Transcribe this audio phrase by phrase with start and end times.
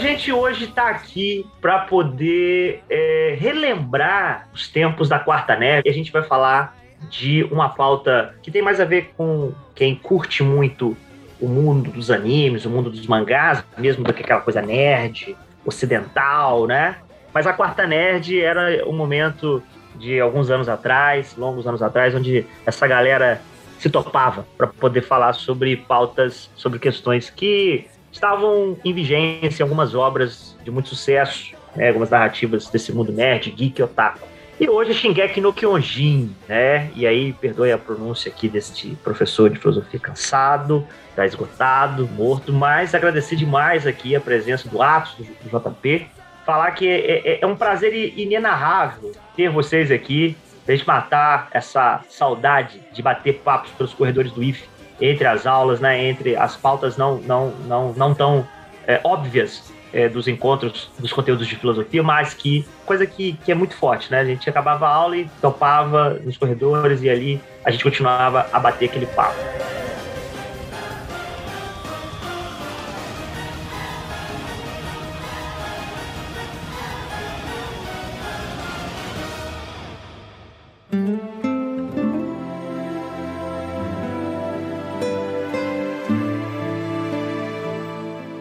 [0.00, 5.82] Gente hoje está aqui para poder é, relembrar os tempos da Quarta Neve.
[5.86, 6.76] E a gente vai falar
[7.08, 10.96] de uma pauta que tem mais a ver com quem curte muito
[11.40, 16.66] o mundo dos animes, o mundo dos mangás, mesmo do que aquela coisa nerd, ocidental,
[16.66, 16.96] né?
[17.32, 19.62] Mas a Quarta Nerd era um momento
[19.96, 23.40] de alguns anos atrás, longos anos atrás, onde essa galera
[23.78, 30.56] se topava para poder falar sobre pautas, sobre questões que estavam em vigência algumas obras
[30.64, 34.28] de muito sucesso, né, algumas narrativas desse mundo nerd, geek, otaku.
[34.58, 36.90] E hoje Shingeki no Kyojin, né?
[36.94, 40.86] E aí, perdoe a pronúncia aqui deste professor de filosofia cansado,
[41.16, 46.06] tá esgotado, morto, mas agradecer demais aqui a presença do Atos, do JP,
[46.44, 50.36] falar que é, é- é um prazer inenarrável ter vocês aqui,
[50.66, 54.68] pra gente matar essa saudade de bater papos pelos corredores do IF
[55.00, 58.46] entre as aulas, né, entre as pautas não, não, não, não tão
[58.86, 63.54] é, óbvias é, dos encontros, dos conteúdos de filosofia, mas que coisa que, que é
[63.54, 64.20] muito forte, né?
[64.20, 68.58] A gente acabava a aula e topava nos corredores e ali a gente continuava a
[68.58, 69.38] bater aquele papo.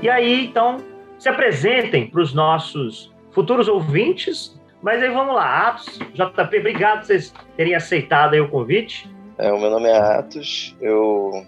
[0.01, 0.77] E aí, então,
[1.17, 4.57] se apresentem para os nossos futuros ouvintes.
[4.81, 9.13] Mas aí vamos lá, Atos, JP, obrigado por vocês terem aceitado o convite.
[9.37, 11.45] É, o meu nome é Atos, eu,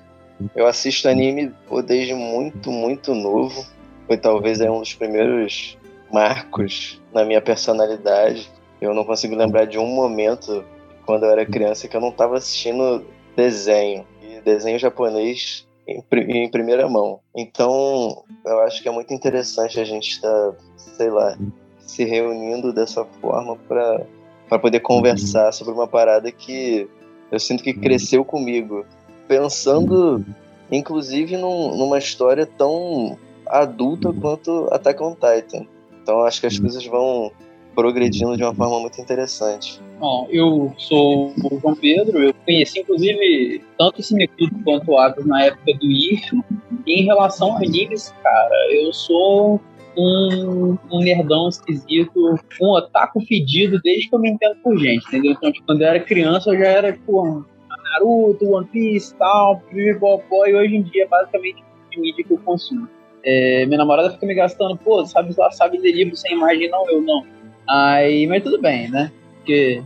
[0.54, 1.54] eu assisto anime
[1.86, 3.66] desde muito, muito novo.
[4.06, 5.78] Foi talvez um dos primeiros
[6.12, 8.52] marcos na minha personalidade.
[8.82, 10.66] Eu não consigo lembrar de um momento
[11.06, 14.06] quando eu era criança que eu não estava assistindo desenho.
[14.22, 15.66] E desenho japonês
[15.98, 17.20] em, pri- em primeira mão.
[17.36, 21.38] Então, eu acho que é muito interessante a gente estar, sei lá,
[21.80, 24.06] se reunindo dessa forma para
[24.50, 26.86] para poder conversar sobre uma parada que
[27.32, 28.86] eu sinto que cresceu comigo,
[29.26, 30.26] pensando
[30.70, 35.66] inclusive num- numa história tão adulta quanto Attack on Titan.
[36.04, 37.32] Então acho que as coisas vão
[37.76, 39.82] progredindo de uma forma muito interessante.
[40.00, 45.26] Bom, eu sou o João Pedro, eu conheci inclusive tanto o Cineclube quanto o Atos
[45.26, 46.42] na época do IF.
[46.86, 49.62] E em relação a animes, cara, eu sou
[49.98, 55.32] um, um nerdão esquisito, um otaku fedido desde que eu me entendo por gente, entendeu?
[55.34, 57.46] Então, tipo, quando eu era criança, eu já era, tipo,
[57.92, 62.88] Naruto, One Piece tal, pipipopó, e hoje em dia, basicamente, de mídia que eu consumo.
[63.24, 66.90] É, minha namorada fica me gastando, pô, sabe lá, sabe de livro sem imagem, não,
[66.90, 67.24] eu não.
[67.68, 69.12] Aí, mas tudo bem, né?
[69.38, 69.82] Porque,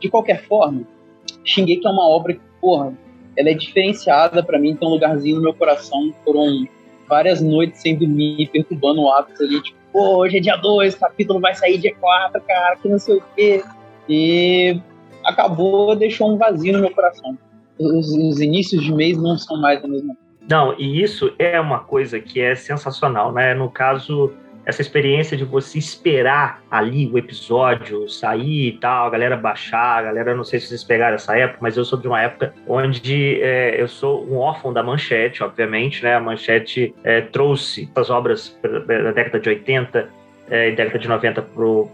[0.00, 0.82] de qualquer forma,
[1.44, 2.92] Shingeki é uma obra que, porra,
[3.36, 6.12] ela é diferenciada pra mim, tem um lugarzinho no meu coração.
[6.24, 6.66] Foram
[7.08, 11.40] várias noites sem dormir, perturbando o hábito ali, tipo, pô, hoje é dia 2, capítulo
[11.40, 13.62] vai sair dia 4, cara, que não sei o quê.
[14.08, 14.80] E
[15.24, 17.38] acabou, deixou um vazio no meu coração.
[17.78, 20.22] Os, os inícios de mês não são mais a mesma coisa.
[20.48, 23.54] Não, e isso é uma coisa que é sensacional, né?
[23.54, 24.32] No caso,
[24.64, 30.02] essa experiência de você esperar ali o episódio sair e tal, a galera baixar, a
[30.02, 33.40] galera, não sei se vocês pegaram essa época, mas eu sou de uma época onde
[33.42, 36.14] é, eu sou um órfão da Manchete, obviamente, né?
[36.14, 41.46] A Manchete é, trouxe as obras da década de 80 é, década de 90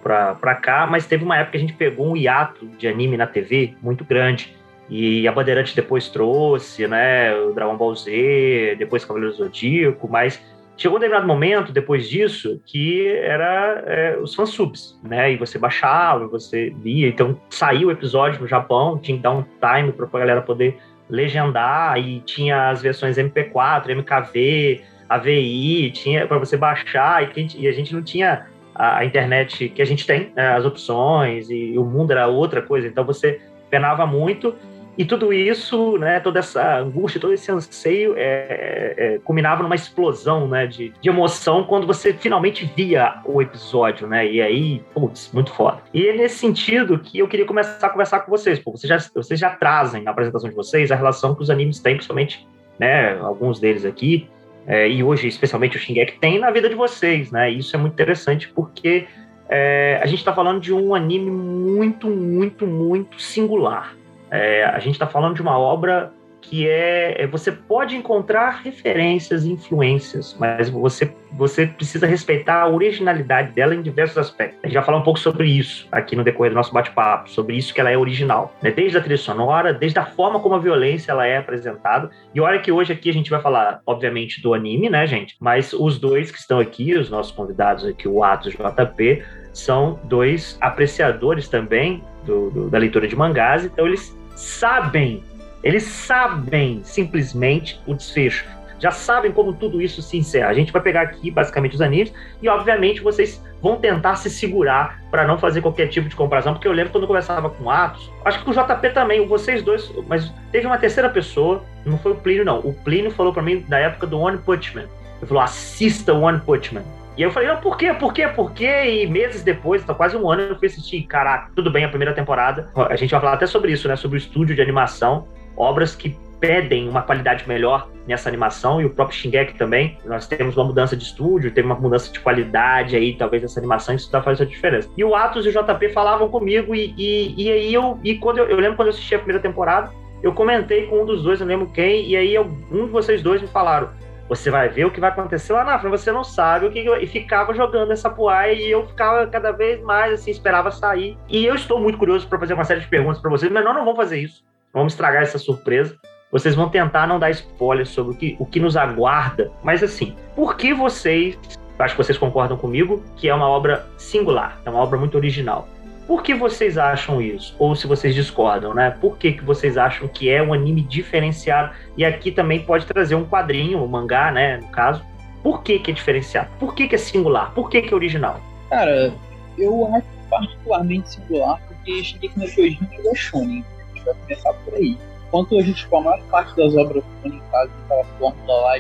[0.02, 3.26] para cá, mas teve uma época que a gente pegou um hiato de anime na
[3.26, 4.56] TV muito grande.
[4.90, 10.42] E a Bandeirante depois trouxe, né, o Dragon Ball Z, depois Cavaleiro Zodíaco, mas
[10.78, 16.28] chegou um determinado momento, depois disso, que era é, os fansubs, né, e você baixava,
[16.28, 20.18] você via, então saiu o episódio no Japão, tinha que dar um time para a
[20.18, 20.78] galera poder
[21.10, 27.66] legendar, e tinha as versões MP4, MKV, AVI, tinha para você baixar, e, gente, e
[27.66, 31.76] a gente não tinha a, a internet que a gente tem, né, as opções, e
[31.76, 34.54] o mundo era outra coisa, então você penava muito,
[34.98, 40.48] e tudo isso, né, toda essa angústia, todo esse anseio é, é, culminava numa explosão
[40.48, 44.28] né, de, de, emoção quando você finalmente via o episódio, né?
[44.28, 45.78] E aí, putz, muito foda.
[45.94, 49.10] E é nesse sentido que eu queria começar a conversar com vocês, porque vocês já,
[49.14, 52.44] vocês já trazem na apresentação de vocês a relação que os animes têm, principalmente
[52.78, 53.18] né?
[53.20, 54.28] Alguns deles aqui,
[54.66, 57.50] é, e hoje, especialmente o Shingeki, tem na vida de vocês, né?
[57.50, 59.06] E isso é muito interessante porque
[59.48, 63.96] é, a gente está falando de um anime muito, muito, muito singular.
[64.30, 69.44] É, a gente está falando de uma obra que é, é, você pode encontrar referências
[69.44, 74.58] influências, mas você, você precisa respeitar a originalidade dela em diversos aspectos.
[74.62, 77.56] A gente vai falar um pouco sobre isso aqui no decorrer do nosso bate-papo, sobre
[77.56, 78.70] isso que ela é original, né?
[78.70, 82.10] desde a trilha sonora, desde a forma como a violência ela é apresentada.
[82.34, 85.36] E olha que hoje aqui a gente vai falar, obviamente, do anime, né, gente?
[85.40, 89.22] Mas os dois que estão aqui, os nossos convidados aqui, o Atos JP,
[89.52, 95.22] são dois apreciadores também do, do, da leitura de mangás, então eles sabem
[95.62, 98.46] eles sabem simplesmente o desfecho.
[98.78, 100.50] Já sabem como tudo isso se encerra.
[100.50, 105.02] A gente vai pegar aqui basicamente os animes e, obviamente, vocês vão tentar se segurar
[105.10, 108.08] para não fazer qualquer tipo de comparação, porque eu lembro quando eu conversava com Atos,
[108.24, 112.14] acho que o JP também, vocês dois, mas teve uma terceira pessoa, não foi o
[112.14, 112.60] Plínio, não.
[112.60, 114.86] O Plínio falou para mim da época do One Punch Man.
[115.18, 116.84] Ele falou: assista One Punch Man.
[117.18, 117.92] E eu falei, não, por quê?
[117.92, 118.28] Por quê?
[118.28, 119.02] Por quê?
[119.02, 121.02] E meses depois, tá quase um ano, eu fui assistir.
[121.02, 122.70] Caraca, tudo bem, a primeira temporada.
[122.88, 123.96] A gente vai falar até sobre isso, né?
[123.96, 125.26] Sobre o estúdio de animação
[125.58, 129.98] obras que pedem uma qualidade melhor nessa animação e o próprio Shingeki também.
[130.04, 133.94] Nós temos uma mudança de estúdio, teve uma mudança de qualidade aí, talvez nessa animação,
[133.94, 134.88] isso está fazendo a diferença.
[134.96, 138.38] E o Atos e o JP falavam comigo e, e, e aí eu, e quando
[138.38, 139.90] eu, eu, lembro quando eu assisti a primeira temporada,
[140.22, 143.20] eu comentei com um dos dois, eu lembro quem, e aí eu, um de vocês
[143.20, 143.90] dois me falaram,
[144.28, 146.80] você vai ver o que vai acontecer lá na frente, você não sabe o que
[146.80, 151.16] e ficava jogando essa poeira e eu ficava cada vez mais assim, esperava sair.
[151.28, 153.74] E eu estou muito curioso para fazer uma série de perguntas para vocês, mas nós
[153.74, 154.44] não vamos fazer isso.
[154.72, 155.96] Vamos estragar essa surpresa.
[156.30, 159.50] Vocês vão tentar não dar spoiler sobre o que, o que nos aguarda.
[159.62, 161.38] Mas assim, por que vocês,
[161.78, 165.66] acho que vocês concordam comigo, que é uma obra singular, é uma obra muito original.
[166.08, 167.54] Por que vocês acham isso?
[167.58, 168.90] Ou se vocês discordam, né?
[168.98, 171.74] Por que, que vocês acham que é um anime diferenciado?
[171.98, 174.56] E aqui também pode trazer um quadrinho, um mangá, né?
[174.56, 175.04] No caso.
[175.42, 176.48] Por que, que é diferenciado?
[176.58, 177.52] Por que, que é singular?
[177.52, 178.40] Por que, que é original?
[178.70, 179.12] Cara,
[179.58, 183.64] eu acho particularmente singular porque Shingeki no Kyojin é shonen
[184.02, 184.96] vai começar por aí.
[185.26, 188.72] Enquanto a gente, com a maior parte das obras comunicadas naquela fórmula lá.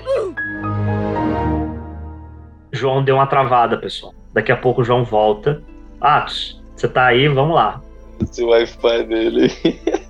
[2.72, 4.14] João deu uma travada, pessoal.
[4.32, 5.62] Daqui a pouco o João volta.
[6.00, 7.82] Atos, você tá aí, vamos lá.
[8.22, 9.52] Esse Wi-Fi dele.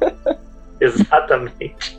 [0.81, 1.99] Exatamente.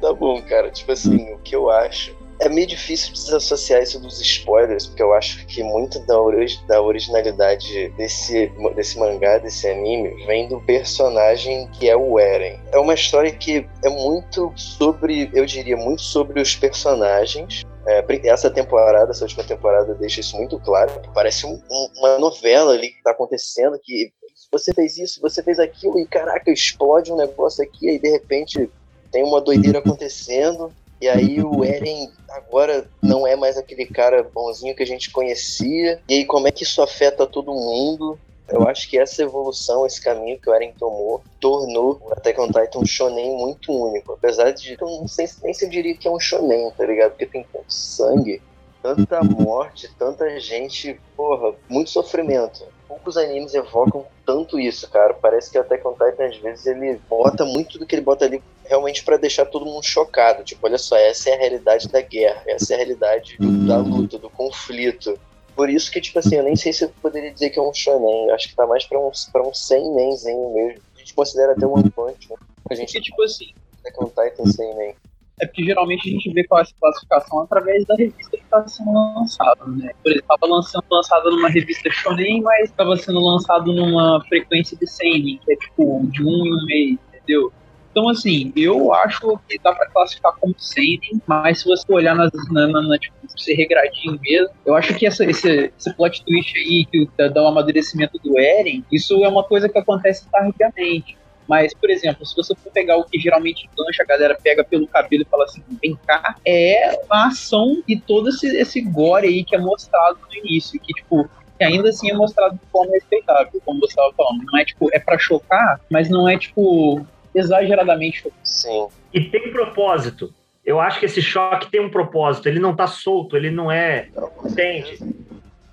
[0.00, 0.70] tá bom, cara.
[0.70, 5.14] Tipo assim, o que eu acho é meio difícil desassociar isso dos spoilers, porque eu
[5.14, 11.68] acho que muito da, ori da originalidade desse, desse mangá, desse anime, vem do personagem
[11.68, 12.58] que é o Eren.
[12.72, 18.50] É uma história que é muito sobre, eu diria, muito sobre os personagens, é, essa
[18.50, 20.92] temporada, essa última temporada deixa isso muito claro.
[21.14, 24.12] Parece um, um, uma novela ali que está acontecendo, que
[24.50, 28.70] você fez isso, você fez aquilo, e caraca, explode um negócio aqui, e de repente
[29.10, 30.72] tem uma doideira acontecendo.
[31.00, 36.00] E aí o Eren agora não é mais aquele cara bonzinho que a gente conhecia.
[36.08, 38.18] E aí como é que isso afeta todo mundo?
[38.48, 42.48] Eu acho que essa evolução, esse caminho que o Eren tomou, tornou o Attack on
[42.48, 44.12] Titan um shonen muito único.
[44.12, 47.10] Apesar de eu não sei nem se eu diria que é um shonen, tá ligado?
[47.10, 48.42] Porque tem tanto sangue,
[48.82, 55.14] tanta morte, tanta gente, porra, muito sofrimento poucos animes evocam tanto isso, cara.
[55.14, 58.42] Parece que até on Titan, às vezes, ele bota muito do que ele bota ali
[58.66, 60.44] realmente para deixar todo mundo chocado.
[60.44, 63.78] Tipo, olha só, essa é a realidade da guerra, essa é a realidade do, da
[63.78, 65.18] luta, do conflito.
[65.54, 67.72] Por isso que, tipo assim, eu nem sei se eu poderia dizer que é um
[67.72, 68.28] shonen.
[68.28, 70.82] Eu acho que tá mais pra um, pra um seinenzinho mesmo.
[70.94, 72.36] A gente considera até One Punch, né?
[72.70, 73.52] A gente, Porque, tipo assim...
[73.82, 74.94] Attack on Titan seinen.
[75.40, 78.66] É porque geralmente a gente vê qual é essa classificação através da revista que está
[78.68, 79.90] sendo lançada, né?
[80.02, 84.86] Por exemplo, estava lançando lançado numa revista shonen, mas estava sendo lançado numa frequência de
[84.86, 87.52] seinen, que é tipo de um em um mês, entendeu?
[87.92, 92.32] Então, assim, eu acho que dá para classificar como seinen, mas se você olhar nas,
[92.50, 96.86] na, na, tipo, ser regradinho mesmo, eu acho que essa, esse, esse plot twist aí,
[96.86, 101.18] que dá o amadurecimento do Eren, isso é uma coisa que acontece tardiamente.
[101.46, 104.86] Mas, por exemplo, se você for pegar o que geralmente engancha, a galera pega pelo
[104.86, 109.44] cabelo e fala assim, vem cá, é a ação e todo esse, esse gore aí
[109.44, 113.60] que é mostrado no início, que, tipo, que ainda assim é mostrado de forma respeitável,
[113.66, 114.42] como você estava falando.
[114.50, 118.32] Não é, tipo, é para chocar, mas não é, tipo, exageradamente.
[118.42, 118.88] Sim.
[119.12, 120.32] E tem propósito.
[120.64, 122.48] Eu acho que esse choque tem um propósito.
[122.48, 124.08] Ele não tá solto, ele não é.
[124.44, 124.98] Entende?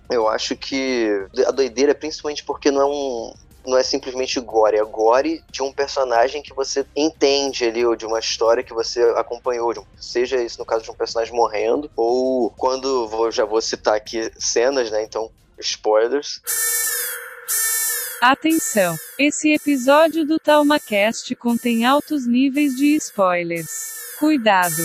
[0.09, 3.33] Eu acho que a doideira é principalmente porque não é um,
[3.65, 8.05] não é simplesmente gore, é gore de um personagem que você entende ali, ou de
[8.05, 13.07] uma história que você acompanhou, seja isso no caso de um personagem morrendo, ou quando,
[13.07, 16.41] vou, já vou citar aqui cenas, né, então, spoilers.
[18.21, 18.97] Atenção!
[19.17, 23.69] Esse episódio do TalmaCast contém altos níveis de spoilers.
[24.19, 24.83] Cuidado.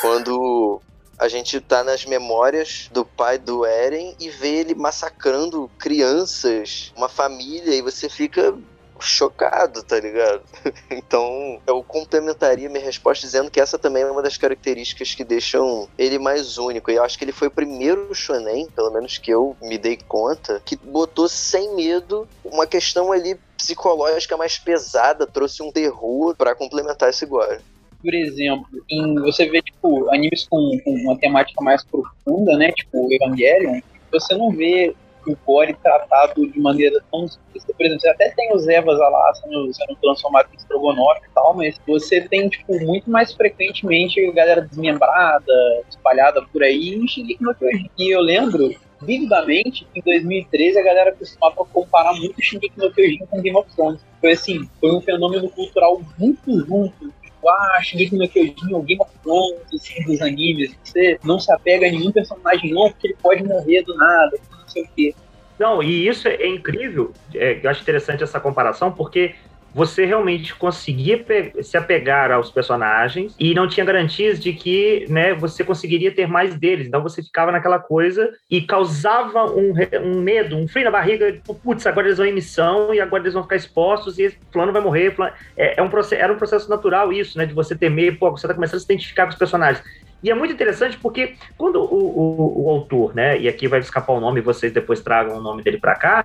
[0.00, 0.80] Quando
[1.18, 7.08] a gente tá nas memórias do pai do Eren e vê ele massacrando crianças, uma
[7.10, 8.56] família, e você fica
[9.00, 10.42] chocado, tá ligado?
[10.90, 15.88] Então, eu complementaria minha resposta dizendo que essa também é uma das características que deixam
[15.98, 16.90] ele mais único.
[16.90, 19.96] E eu acho que ele foi o primeiro shonen, pelo menos que eu me dei
[19.96, 26.54] conta, que botou sem medo uma questão ali psicológica mais pesada, trouxe um terror para
[26.54, 27.60] complementar esse gore
[28.02, 32.72] por exemplo, em, você vê, tipo, animes com, com, uma temática mais profunda, né?
[32.72, 33.80] Tipo, Evangelion,
[34.10, 34.94] você não vê
[35.26, 37.74] o gore tratado de maneira tão explícita.
[37.74, 41.54] Por exemplo, você até tem os Evas lá sendo, sendo transformados em estrogonofe e tal,
[41.54, 45.52] mas você tem, tipo, muito mais frequentemente a galera desmembrada,
[45.88, 47.90] espalhada por aí em Shingeki Kyojin.
[47.98, 53.26] E eu lembro vividamente que em 2013 a galera costumava comparar muito Shingeki no Kyojin
[53.26, 54.00] com Game of Thrones.
[54.20, 57.12] Foi assim, foi um fenômeno cultural muito junto
[57.48, 60.76] ah, Shingeki no Kyojin, o Game of Thrones, assim, dos animes.
[60.84, 64.38] Você não se apega a nenhum personagem não, porque ele pode morrer do nada,
[64.70, 65.14] sei o quê.
[65.58, 69.34] Não, e isso é incrível, é, eu acho interessante essa comparação, porque
[69.74, 71.24] você realmente conseguia
[71.62, 76.54] se apegar aos personagens e não tinha garantias de que né, você conseguiria ter mais
[76.54, 76.86] deles.
[76.86, 79.72] Então você ficava naquela coisa e causava um,
[80.02, 83.22] um medo, um frio na barriga, tipo, putz, agora eles vão em missão e agora
[83.22, 85.14] eles vão ficar expostos e plano vai morrer.
[85.14, 85.34] Fulano...
[85.56, 87.46] É, é um processo, era um processo natural isso, né?
[87.46, 89.84] De você temer, pô, você está começando a se identificar com os personagens.
[90.22, 94.12] E é muito interessante porque quando o, o, o autor, né, e aqui vai escapar
[94.12, 96.24] o nome, vocês depois tragam o nome dele para cá,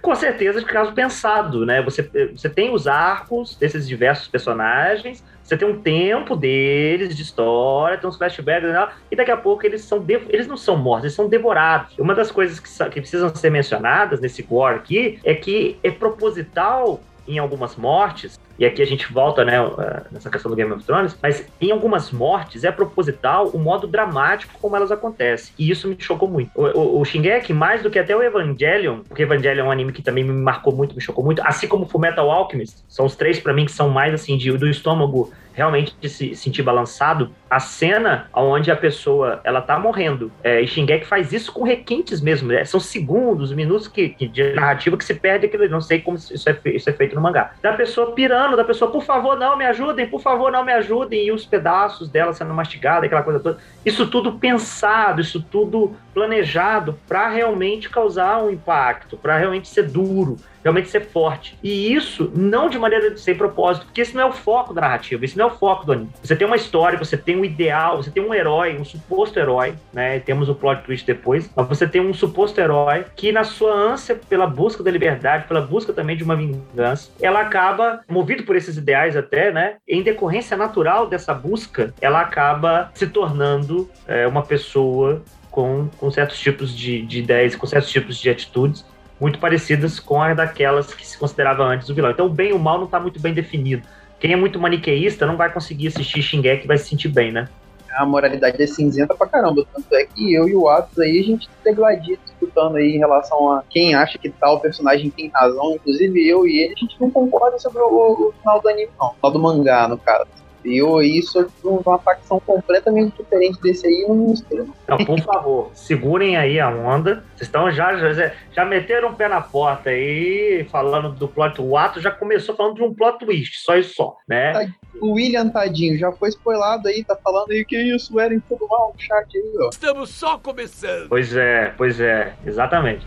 [0.00, 1.82] com certeza de caso pensado, né?
[1.82, 2.02] Você,
[2.34, 8.08] você tem os arcos desses diversos personagens, você tem um tempo deles de história, tem
[8.08, 8.88] uns flashbacks né?
[9.10, 11.98] e daqui a pouco eles são eles não são mortos, eles são devorados.
[11.98, 17.00] Uma das coisas que, que precisam ser mencionadas nesse gore aqui é que é proposital
[17.34, 20.84] em algumas mortes e aqui a gente volta, né, eh, nessa questão do Game of
[20.84, 25.54] Thrones, mas em algumas mortes é proposital o modo dramático como elas acontecem.
[25.58, 26.50] E isso me chocou muito.
[26.54, 29.92] O, o, o Shingeki, mais do que até o Evangelion, porque Evangelion é um anime
[29.92, 33.40] que também me marcou muito, me chocou muito, assim como Fullmetal Alchemist, são os três
[33.40, 38.28] para mim que são mais assim de, do estômago realmente se sentir balançado, a cena
[38.32, 40.32] onde a pessoa ela tá morrendo.
[40.42, 42.48] É, e Shingeki faz isso com requintes mesmo.
[42.48, 42.64] Né?
[42.64, 45.68] São segundos, minutos que, que, de narrativa que se perde aquilo.
[45.68, 47.52] Não sei como isso é, isso é feito no mangá.
[47.60, 51.26] Da pessoa pirando, da pessoa, por favor, não me ajudem, por favor, não me ajudem.
[51.26, 53.58] E os pedaços dela sendo mastigados, aquela coisa toda.
[53.84, 60.38] Isso tudo pensado, isso tudo planejado para realmente causar um impacto, para realmente ser duro
[60.62, 61.58] realmente ser forte.
[61.62, 65.24] E isso não de maneira sem propósito, porque esse não é o foco da narrativa,
[65.24, 66.10] esse não é o foco do anime.
[66.22, 69.74] Você tem uma história, você tem um ideal, você tem um herói, um suposto herói,
[69.92, 70.20] né?
[70.20, 74.18] Temos o plot twist depois, mas você tem um suposto herói que na sua ânsia
[74.28, 78.76] pela busca da liberdade, pela busca também de uma vingança, ela acaba movido por esses
[78.76, 79.76] ideais até, né?
[79.88, 86.38] Em decorrência natural dessa busca, ela acaba se tornando é, uma pessoa com, com certos
[86.38, 88.84] tipos de, de ideias, com certos tipos de atitudes
[89.20, 92.10] muito parecidas com as daquelas que se considerava antes o vilão.
[92.10, 93.86] Então o bem e o mal não está muito bem definido.
[94.18, 97.48] Quem é muito maniqueísta não vai conseguir assistir Shingeki e vai se sentir bem, né?
[97.96, 99.66] A moralidade é cinzenta pra caramba.
[99.74, 103.50] Tanto é que eu e o Atos aí, a gente degladia disputando aí em relação
[103.50, 105.74] a quem acha que tal personagem tem razão.
[105.74, 109.08] Inclusive eu e ele, a gente não concorda sobre o, o final do anime, não.
[109.08, 110.39] O final do mangá, no caso.
[110.64, 114.66] Eu isso uma facção completamente diferente desse aí não mistura.
[114.86, 117.24] Não, por favor, segurem aí a onda.
[117.34, 121.60] Vocês estão já, já, já meteram o um pé na porta aí, falando do plot.
[121.60, 124.72] O ato já começou falando de um plot twist, só e só, né?
[125.00, 128.66] O William, tadinho, já foi spoilado aí, tá falando aí que isso era em tudo
[128.68, 129.68] mal no chat aí, ó.
[129.70, 131.08] Estamos só começando.
[131.08, 133.06] Pois é, pois é, exatamente.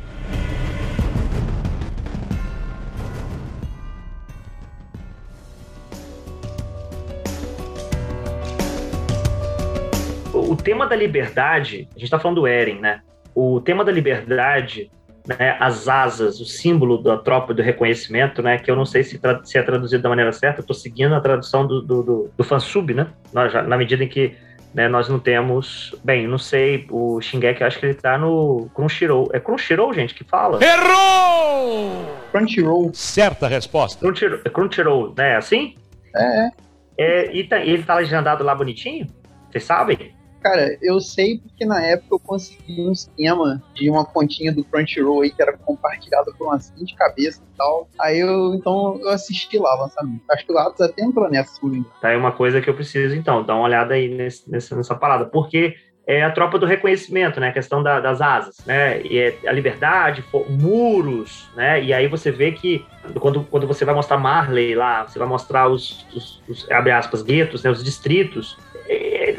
[10.54, 13.02] O tema da liberdade, a gente está falando do Eren, né?
[13.36, 14.92] O tema da liberdade,
[15.28, 18.60] né, as asas, o símbolo da tropa do reconhecimento, né?
[18.60, 21.20] Que eu não sei se, se é traduzido da maneira certa, eu tô seguindo a
[21.20, 23.08] tradução do, do, do, do fansub, né?
[23.52, 24.36] Já, na medida em que
[24.76, 25.96] né, nós não temos.
[26.04, 29.30] Bem, não sei, o Shingeki acho que ele tá no Crunchyroll.
[29.34, 30.60] É Crunchyroll, gente, que fala?
[30.64, 32.16] Errou!
[32.32, 32.92] Crunchyroll.
[32.94, 34.00] Certa resposta.
[34.00, 35.36] Crunchyroll, é Crunchyroll né?
[35.36, 35.76] Assim?
[36.16, 36.50] É.
[36.98, 39.08] é e tá, ele tá legendado lá bonitinho?
[39.50, 40.14] Vocês sabem?
[40.44, 45.22] Cara, eu sei porque na época eu consegui um esquema de uma pontinha do Crunchyroll
[45.22, 47.88] aí que era compartilhada por uma de cabeça e tal.
[47.98, 50.22] Aí eu, então, eu assisti lá o lançamento.
[50.30, 53.16] Acho que o Atos até entrou nessa, se Tá aí uma coisa que eu preciso,
[53.16, 55.26] então, dar uma olhada aí nesse, nessa, nessa parada.
[55.26, 57.50] Porque é a tropa do reconhecimento, né?
[57.50, 59.02] A questão da, das asas, né?
[59.02, 61.82] E é a liberdade, muros, né?
[61.82, 62.86] E aí você vê que
[63.20, 67.22] quando, quando você vai mostrar Marley lá, você vai mostrar os, os, os abre aspas,
[67.22, 67.70] guetos, né?
[67.70, 68.58] Os distritos.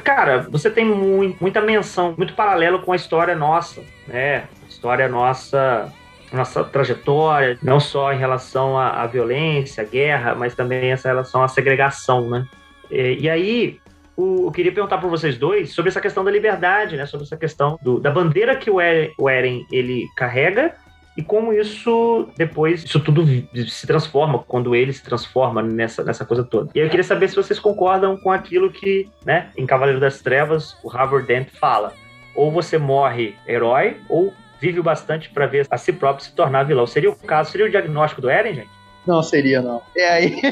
[0.04, 4.44] Cara, você tem muito, muita menção, muito paralelo com a história nossa, né?
[4.62, 5.90] A história nossa
[6.32, 11.42] nossa trajetória, não só em relação à, à violência, à guerra, mas também essa relação
[11.42, 12.44] à segregação, né?
[12.90, 13.80] E, e aí,
[14.16, 17.06] o, eu queria perguntar para vocês dois sobre essa questão da liberdade, né?
[17.06, 20.74] Sobre essa questão do, da bandeira que o Eren, o Eren ele carrega
[21.16, 23.24] e como isso depois isso tudo
[23.68, 26.70] se transforma quando ele se transforma nessa, nessa coisa toda.
[26.74, 30.76] E eu queria saber se vocês concordam com aquilo que, né, em Cavaleiro das Trevas,
[30.82, 31.92] o Harvard Dent fala:
[32.34, 36.64] ou você morre herói ou vive o bastante para ver a si próprio se tornar
[36.64, 36.86] vilão.
[36.86, 38.70] Seria o caso, seria o diagnóstico do Eren, gente?
[39.06, 39.82] Não seria, não.
[39.96, 40.40] É aí.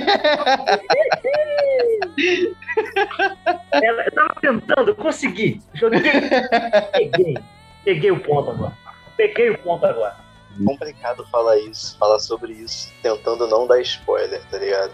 [3.73, 5.61] Ela, eu tava tentando, consegui.
[5.73, 6.03] Joguei.
[6.93, 7.35] Peguei.
[7.85, 8.73] Peguei o ponto agora.
[9.17, 10.15] Peguei o ponto agora.
[10.65, 14.93] Complicado falar isso, falar sobre isso, tentando não dar spoiler, tá ligado?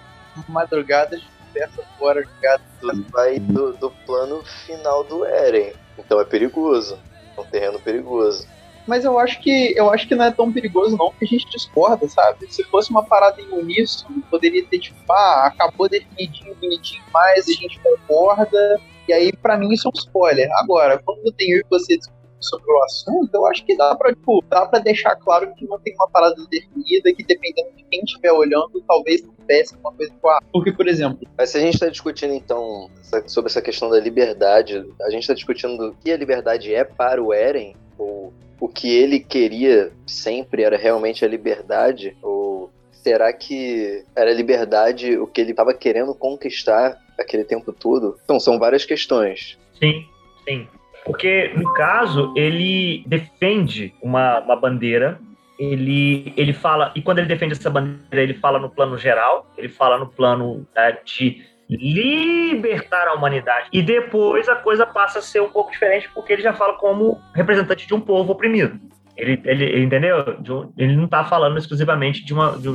[0.48, 1.22] Madrugadas
[1.52, 2.62] dessa fora, ligado?
[2.80, 5.72] Tudo vai do, do plano final do Eren.
[5.98, 6.98] Então é perigoso.
[7.36, 8.46] É um terreno perigoso
[8.88, 11.50] mas eu acho que eu acho que não é tão perigoso não, porque a gente
[11.50, 12.50] discorda, sabe?
[12.50, 17.52] Se fosse uma parada em uníssono, poderia ter tipo, ah, acabou definidinho, bonitinho, mas a
[17.52, 20.48] gente concorda, e aí para mim isso é um spoiler.
[20.54, 21.98] Agora, quando tem eu e você
[22.40, 25.78] sobre o assunto, eu acho que dá pra, tipo, dá pra deixar claro que não
[25.78, 30.12] tem uma parada definida, que dependendo de quem estiver olhando, talvez não peça uma coisa
[30.20, 30.40] com a.
[30.52, 31.26] Porque, por exemplo.
[31.36, 32.90] Mas se a gente está discutindo, então,
[33.26, 37.22] sobre essa questão da liberdade, a gente está discutindo o que a liberdade é para
[37.22, 42.16] o Eren, ou o que ele queria sempre era realmente a liberdade?
[42.22, 48.18] Ou será que era liberdade o que ele estava querendo conquistar aquele tempo todo?
[48.24, 49.58] Então, são várias questões.
[49.78, 50.04] Sim,
[50.46, 50.68] sim.
[51.08, 55.18] Porque, no caso, ele defende uma, uma bandeira
[55.58, 59.68] ele, ele fala, e quando ele defende essa bandeira, ele fala no plano geral, ele
[59.68, 63.68] fala no plano né, de libertar a humanidade.
[63.72, 67.20] E depois a coisa passa a ser um pouco diferente, porque ele já fala como
[67.34, 68.78] representante de um povo oprimido.
[69.16, 70.38] Ele, ele, entendeu?
[70.78, 72.70] Ele não está falando exclusivamente de uma, de,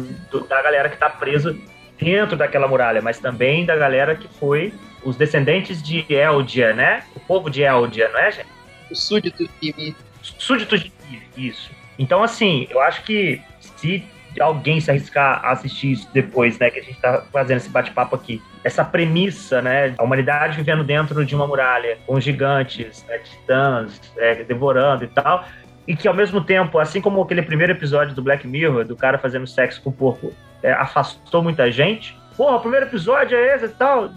[0.50, 1.56] da galera que está presa
[2.00, 7.04] dentro daquela muralha, mas também da galera que foi os descendentes de Eldia, né?
[7.16, 8.48] O povo de Eldia, não é, gente?
[8.92, 9.96] Os súditos de Ymir.
[10.22, 11.72] Súditos de Ymir, isso.
[11.98, 13.42] Então, assim, eu acho que
[13.78, 14.04] se
[14.40, 18.16] alguém se arriscar a assistir isso depois, né, que a gente está fazendo esse bate-papo
[18.16, 18.42] aqui.
[18.64, 24.44] Essa premissa, né, a humanidade vivendo dentro de uma muralha, com gigantes, né, titãs, é,
[24.44, 25.46] devorando e tal,
[25.88, 29.18] e que ao mesmo tempo, assim como aquele primeiro episódio do Black Mirror, do cara
[29.18, 33.66] fazendo sexo com o porco, é, afastou muita gente, Pô, o primeiro episódio é esse
[33.66, 34.10] e tal.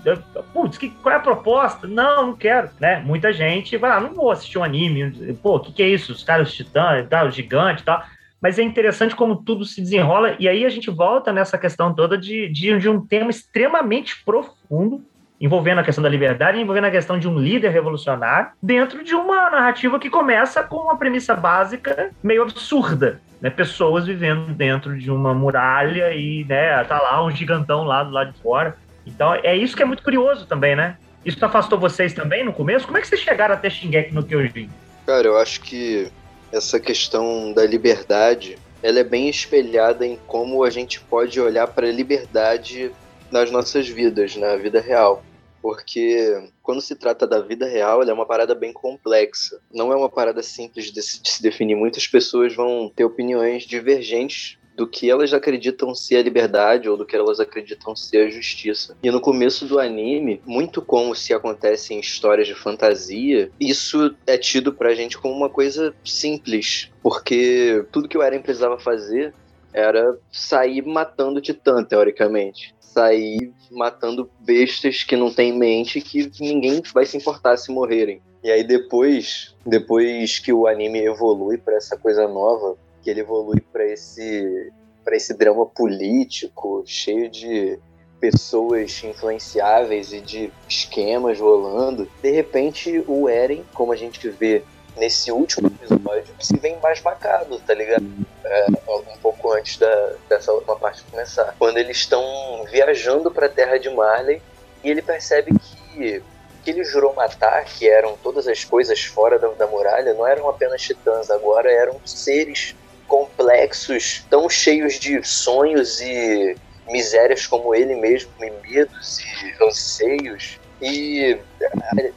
[0.54, 1.86] Putz, que, qual é a proposta?
[1.86, 2.98] Não, não quero, né?
[3.04, 5.34] Muita gente vai, ah, não vou assistir um anime.
[5.42, 6.12] Pô, o que, que é isso?
[6.12, 8.02] Os caras titãs e tal, gigante e tal
[8.40, 12.18] mas é interessante como tudo se desenrola, e aí a gente volta nessa questão toda
[12.18, 15.02] de, de, de um tema extremamente profundo,
[15.40, 19.50] envolvendo a questão da liberdade, envolvendo a questão de um líder revolucionário, dentro de uma
[19.50, 23.50] narrativa que começa com uma premissa básica meio absurda, né?
[23.50, 28.32] Pessoas vivendo dentro de uma muralha e, né, tá lá um gigantão lá do lado
[28.32, 28.76] de fora.
[29.06, 30.96] Então, é isso que é muito curioso também, né?
[31.24, 32.86] Isso afastou vocês também no começo?
[32.86, 34.70] Como é que vocês chegaram até Shingeki no Kyojin?
[35.04, 36.10] Cara, eu acho que
[36.52, 41.86] essa questão da liberdade, ela é bem espelhada em como a gente pode olhar para
[41.86, 42.90] a liberdade
[43.30, 45.22] nas nossas vidas, na vida real.
[45.66, 49.60] Porque quando se trata da vida real, ela é uma parada bem complexa.
[49.74, 51.74] Não é uma parada simples de se definir.
[51.74, 57.04] Muitas pessoas vão ter opiniões divergentes do que elas acreditam ser a liberdade ou do
[57.04, 58.96] que elas acreditam ser a justiça.
[59.02, 64.38] E no começo do anime, muito como se acontece em histórias de fantasia, isso é
[64.38, 69.34] tido pra gente como uma coisa simples, porque tudo que o Eren precisava fazer
[69.76, 72.74] era sair matando titã, teoricamente.
[72.96, 78.22] Sair matando bestas que não tem mente que ninguém vai se importar se morrerem.
[78.42, 83.60] E aí depois, depois que o anime evolui para essa coisa nova, que ele evolui
[83.60, 84.72] para esse
[85.04, 87.78] para esse drama político cheio de
[88.18, 92.08] pessoas influenciáveis e de esquemas rolando.
[92.20, 94.64] De repente, o Eren, como a gente vê
[94.96, 98.06] nesse último episódio, se vê embasbacado, tá ligado?
[98.44, 101.54] É, um pouco antes da, dessa última parte começar.
[101.58, 104.40] Quando eles estão viajando para a Terra de Marley
[104.82, 106.22] e ele percebe que
[106.66, 110.48] que ele jurou matar, que eram todas as coisas fora da, da muralha, não eram
[110.48, 112.74] apenas titãs, agora eram seres
[113.06, 116.56] complexos, tão cheios de sonhos e
[116.88, 120.58] misérias como ele mesmo, e medos e anseios.
[120.80, 121.38] E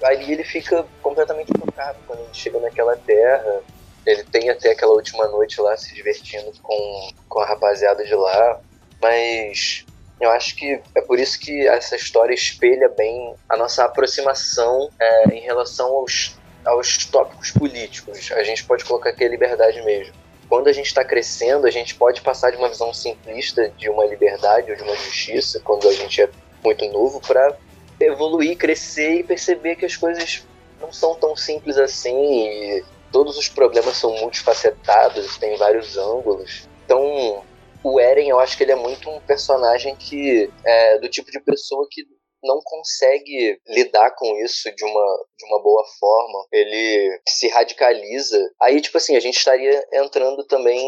[0.03, 3.61] aí ele fica completamente trocado quando ele chega naquela terra.
[4.05, 8.59] Ele tem até aquela última noite lá se divertindo com, com a rapaziada de lá.
[9.01, 9.85] Mas
[10.19, 15.29] eu acho que é por isso que essa história espelha bem a nossa aproximação é,
[15.29, 18.29] em relação aos, aos tópicos políticos.
[18.33, 20.13] A gente pode colocar aqui a liberdade mesmo.
[20.49, 24.03] Quando a gente está crescendo, a gente pode passar de uma visão simplista de uma
[24.05, 26.29] liberdade ou de uma justiça, quando a gente é
[26.63, 27.55] muito novo, para
[27.99, 30.45] evoluir, crescer e perceber que as coisas
[30.79, 32.81] não são tão simples assim
[33.11, 36.67] todos os problemas são multifacetados, tem vários ângulos.
[36.85, 37.43] Então,
[37.83, 41.39] o Eren, eu acho que ele é muito um personagem que é do tipo de
[41.39, 42.05] pessoa que
[42.43, 48.37] não consegue lidar com isso de uma, de uma boa forma, ele se radicaliza.
[48.61, 50.79] Aí, tipo assim, a gente estaria entrando também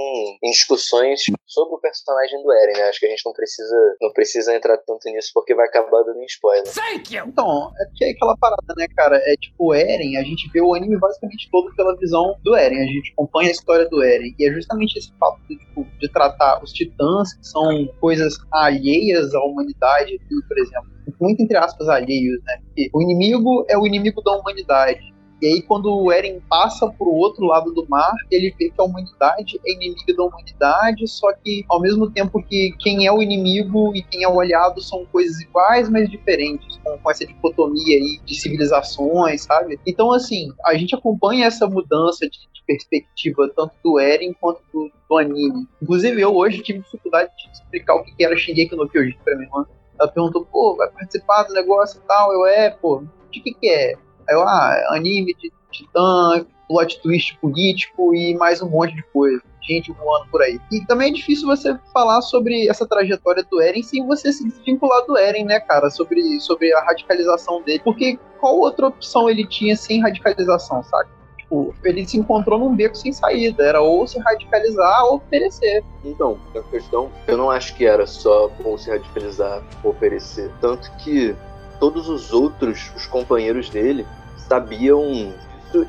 [0.42, 2.90] em discussões sobre o personagem do Eren, né?
[2.90, 6.24] Acho que a gente não precisa, não precisa entrar tanto nisso porque vai acabar dando
[6.24, 6.72] spoiler.
[6.74, 7.26] Thank you!
[7.28, 9.18] Então, é que é aquela parada, né, cara?
[9.18, 12.82] É tipo, o Eren, a gente vê o anime basicamente todo pela visão do Eren.
[12.82, 14.34] A gente acompanha a história do Eren.
[14.38, 19.34] E é justamente esse fato de, tipo, de tratar os titãs, que são coisas alheias
[19.34, 22.58] à humanidade, por exemplo muito entre aspas alheios, né?
[22.66, 25.12] Porque o inimigo é o inimigo da humanidade.
[25.42, 28.80] E aí, quando o Eren passa para o outro lado do mar, ele vê que
[28.80, 33.24] a humanidade é inimiga da humanidade, só que ao mesmo tempo que quem é o
[33.24, 37.98] inimigo e quem é o aliado são coisas iguais, mas diferentes, com, com essa dicotomia
[37.98, 39.80] aí de civilizações, sabe?
[39.88, 44.92] Então, assim, a gente acompanha essa mudança de, de perspectiva, tanto do Eren quanto do,
[45.10, 45.68] do, anime.
[45.82, 49.48] Inclusive, eu hoje tive dificuldade de explicar o que era Shingeki no Kyojin para mim,
[49.52, 49.68] mano.
[50.02, 52.34] Ela perguntou, pô, vai participar do negócio e tal?
[52.34, 53.94] Eu, é, pô, de que que é?
[54.28, 59.44] Aí eu, ah, anime de titã, plot twist político e mais um monte de coisa.
[59.62, 60.60] Gente voando por aí.
[60.72, 65.06] E também é difícil você falar sobre essa trajetória do Eren sem você se desvincular
[65.06, 65.92] do Eren, né, cara?
[65.92, 67.80] Sobre, sobre a radicalização dele.
[67.84, 71.21] Porque qual outra opção ele tinha sem radicalização, saca?
[71.52, 73.64] Tipo, ele se encontrou num beco sem saída.
[73.64, 75.84] Era ou se radicalizar ou perecer.
[76.04, 80.50] Então, a questão, eu não acho que era só ou se radicalizar ou perecer.
[80.62, 81.36] Tanto que
[81.80, 84.06] todos os outros, os companheiros dele,
[84.38, 85.34] sabiam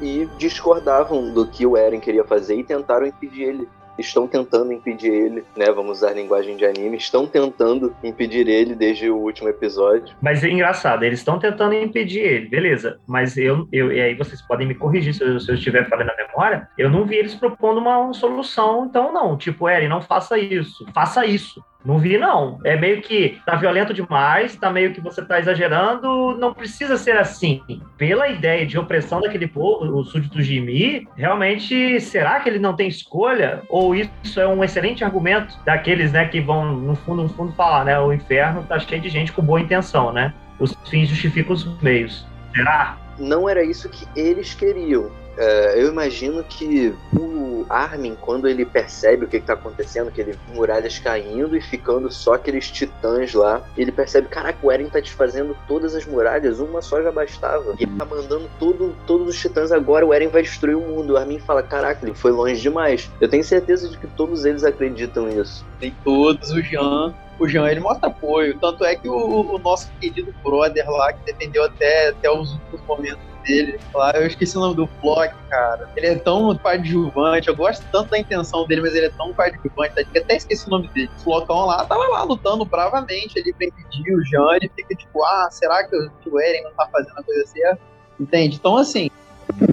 [0.01, 5.13] e discordavam do que o Eren queria fazer e tentaram impedir ele estão tentando impedir
[5.13, 5.67] ele, né?
[5.73, 10.15] Vamos usar linguagem de anime, estão tentando impedir ele desde o último episódio.
[10.21, 12.99] Mas é engraçado, eles estão tentando impedir ele, beleza.
[13.07, 16.07] Mas eu, eu e aí vocês podem me corrigir se eu, se eu estiver falando
[16.07, 19.37] na memória, eu não vi eles propondo uma, uma solução, então não.
[19.37, 21.63] Tipo, Eren, não faça isso, faça isso.
[21.85, 22.59] Não vi, não.
[22.65, 27.17] É meio que tá violento demais, tá meio que você tá exagerando, não precisa ser
[27.17, 27.61] assim.
[27.97, 32.89] Pela ideia de opressão daquele povo, o súdito Jimmy, realmente, será que ele não tem
[32.89, 33.63] escolha?
[33.69, 37.85] Ou isso é um excelente argumento daqueles, né, que vão, no fundo, no fundo, falar,
[37.85, 40.33] né, o inferno tá cheio de gente com boa intenção, né?
[40.59, 42.27] Os fins justificam os meios.
[42.55, 42.97] Será?
[43.19, 49.25] Não era isso que eles queriam Uh, eu imagino que o Armin, quando ele percebe
[49.25, 53.91] o que está acontecendo, que ele muralhas caindo e ficando só aqueles titãs lá, ele
[53.91, 57.75] percebe, caraca, o Eren tá desfazendo todas as muralhas, uma só já bastava.
[57.79, 61.15] E ele tá mandando todo, todos os titãs agora, o Eren vai destruir o mundo.
[61.15, 63.11] O Armin fala, caraca, ele foi longe demais.
[63.21, 65.65] Eu tenho certeza de que todos eles acreditam nisso.
[65.81, 68.59] Tem todos, o Jean, o Jean ele mostra apoio.
[68.59, 72.87] Tanto é que o, o, nosso querido brother lá, que defendeu até, até os últimos
[72.87, 74.13] momentos dele lá.
[74.13, 75.89] Eu esqueci o nome do Flock, cara.
[75.97, 77.49] Ele é tão coadjuvante.
[77.49, 79.95] Eu gosto tanto da intenção dele, mas ele é tão coadjuvante.
[79.95, 80.05] Tá?
[80.05, 81.11] Que até esqueci o nome dele.
[81.19, 84.57] O Flockão lá tava lá lutando bravamente ali pra impedir o Jean.
[84.57, 87.81] Ele fica tipo, ah, será que o Eren não tá fazendo a coisa certa?
[88.19, 88.57] Entende?
[88.57, 89.11] Então, assim.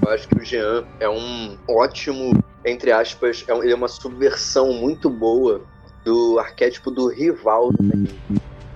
[0.02, 2.32] Eu acho que o Jean é um ótimo,
[2.64, 5.62] entre aspas, é um, ele é uma subversão muito boa
[6.04, 7.70] do arquétipo do rival.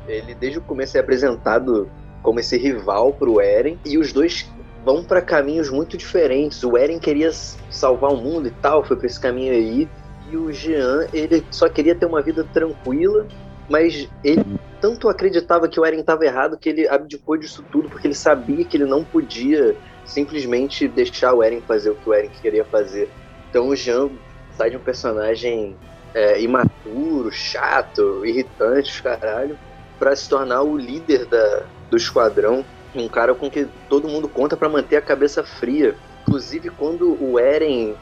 [0.07, 1.90] Ele, desde o começo, é apresentado
[2.22, 4.50] como esse rival pro Eren, e os dois
[4.84, 6.62] vão para caminhos muito diferentes.
[6.62, 9.88] O Eren queria salvar o mundo e tal, foi para esse caminho aí.
[10.30, 13.26] E o Jean, ele só queria ter uma vida tranquila,
[13.68, 14.44] mas ele
[14.80, 18.64] tanto acreditava que o Eren estava errado que ele abdicou disso tudo, porque ele sabia
[18.64, 23.08] que ele não podia simplesmente deixar o Eren fazer o que o Eren queria fazer.
[23.48, 24.10] Então o Jean
[24.56, 25.76] sai de um personagem
[26.14, 29.58] é, imaturo, chato, irritante, caralho,
[29.98, 32.64] para se tornar o líder da, do esquadrão
[32.94, 35.96] um cara com que todo mundo conta para manter a cabeça fria.
[36.22, 37.94] Inclusive, quando o Eren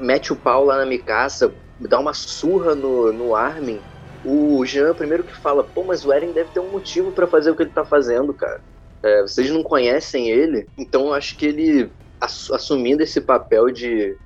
[0.00, 3.80] mete o pau lá na Mikasa, dá uma surra no, no Armin,
[4.24, 7.50] o Jean primeiro que fala: pô, mas o Eren deve ter um motivo para fazer
[7.50, 8.60] o que ele tá fazendo, cara.
[9.04, 14.16] É, vocês não conhecem ele, então eu acho que ele, assumindo esse papel de,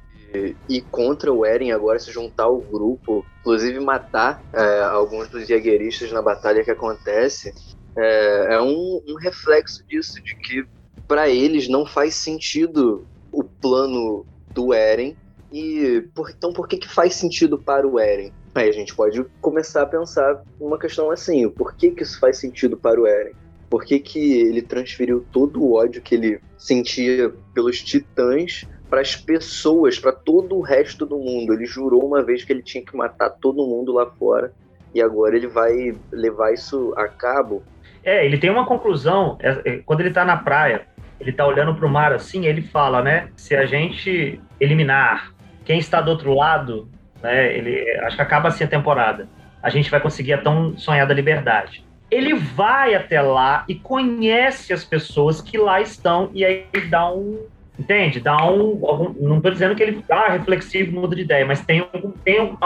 [0.68, 6.12] ir contra o Eren agora, se juntar ao grupo, inclusive matar é, alguns dos jagueristas
[6.12, 7.52] na batalha que acontece,
[7.96, 10.66] é, é um, um, reflexo disso, de que
[11.08, 15.16] para eles não faz sentido o plano do Eren.
[15.52, 18.32] E por, então por que, que faz sentido para o Eren?
[18.54, 22.38] Aí a gente pode começar a pensar uma questão assim: por que, que isso faz
[22.38, 23.34] sentido para o Eren?
[23.68, 29.16] Por que, que ele transferiu todo o ódio que ele sentia pelos titãs para as
[29.16, 31.52] pessoas, para todo o resto do mundo?
[31.52, 34.52] Ele jurou uma vez que ele tinha que matar todo mundo lá fora
[34.94, 37.62] e agora ele vai levar isso a cabo.
[38.06, 40.82] É, ele tem uma conclusão, é, é, quando ele tá na praia,
[41.18, 46.00] ele tá olhando pro mar assim, ele fala, né, se a gente eliminar quem está
[46.00, 46.88] do outro lado,
[47.20, 49.28] né, ele, acho que acaba assim a temporada,
[49.60, 51.84] a gente vai conseguir a tão sonhada liberdade.
[52.08, 57.44] Ele vai até lá e conhece as pessoas que lá estão e aí dá um,
[57.76, 58.20] entende?
[58.20, 61.84] Dá um, não estou dizendo que ele tá reflexivo, muda de ideia, mas tem,
[62.24, 62.56] tem um,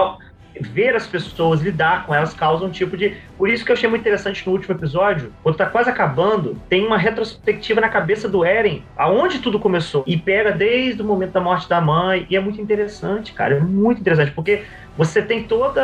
[0.60, 3.16] ver as pessoas, lidar com elas, causa um tipo de.
[3.36, 6.86] Por isso que eu achei muito interessante no último episódio, quando tá quase acabando, tem
[6.86, 10.04] uma retrospectiva na cabeça do Eren, aonde tudo começou.
[10.06, 12.26] E pega desde o momento da morte da mãe.
[12.28, 13.56] E é muito interessante, cara.
[13.56, 14.62] É muito interessante, porque
[14.96, 15.78] você tem todo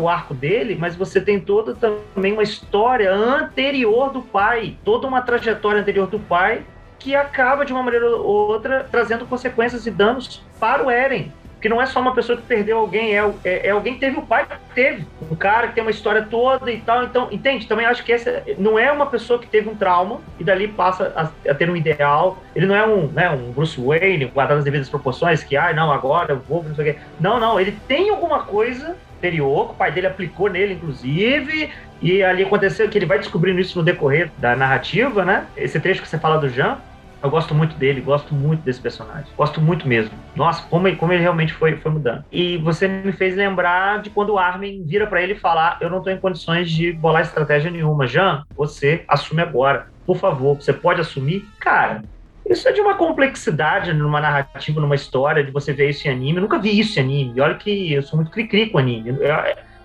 [0.00, 5.20] o arco dele, mas você tem toda também uma história anterior do pai, toda uma
[5.20, 6.62] trajetória anterior do pai
[6.98, 11.68] que acaba de uma maneira ou outra trazendo consequências e danos para o Eren que
[11.68, 14.22] não é só uma pessoa que perdeu alguém, é, é, é, alguém que teve o
[14.22, 15.06] pai que teve.
[15.30, 17.04] Um cara que tem uma história toda e tal.
[17.04, 17.68] Então, entende?
[17.68, 21.12] Também acho que essa não é uma pessoa que teve um trauma e dali passa
[21.14, 22.42] a, a ter um ideal.
[22.56, 25.92] Ele não é um, né, um Bruce Wayne, guardado as devidas proporções, que, ah, não,
[25.92, 27.00] agora eu vou, não sei o quê.
[27.20, 31.70] Não, não, ele tem alguma coisa anterior, o pai dele aplicou nele, inclusive,
[32.00, 35.46] e ali aconteceu que ele vai descobrindo isso no decorrer da narrativa, né?
[35.56, 36.78] Esse trecho que você fala do Jean,
[37.22, 39.32] eu gosto muito dele, gosto muito desse personagem.
[39.36, 40.10] Gosto muito mesmo.
[40.34, 42.24] Nossa, como ele, como ele realmente foi, foi mudando.
[42.32, 45.98] E você me fez lembrar de quando o Armin vira para ele falar: Eu não
[45.98, 48.06] estou em condições de bolar estratégia nenhuma.
[48.06, 49.86] Jean, você assume agora.
[50.04, 51.46] Por favor, você pode assumir?
[51.60, 52.02] Cara,
[52.48, 56.38] isso é de uma complexidade numa narrativa, numa história, de você ver isso em anime.
[56.38, 57.40] Eu nunca vi isso em anime.
[57.40, 59.10] Olha que eu sou muito cri-cri com anime.
[59.10, 59.16] Eu,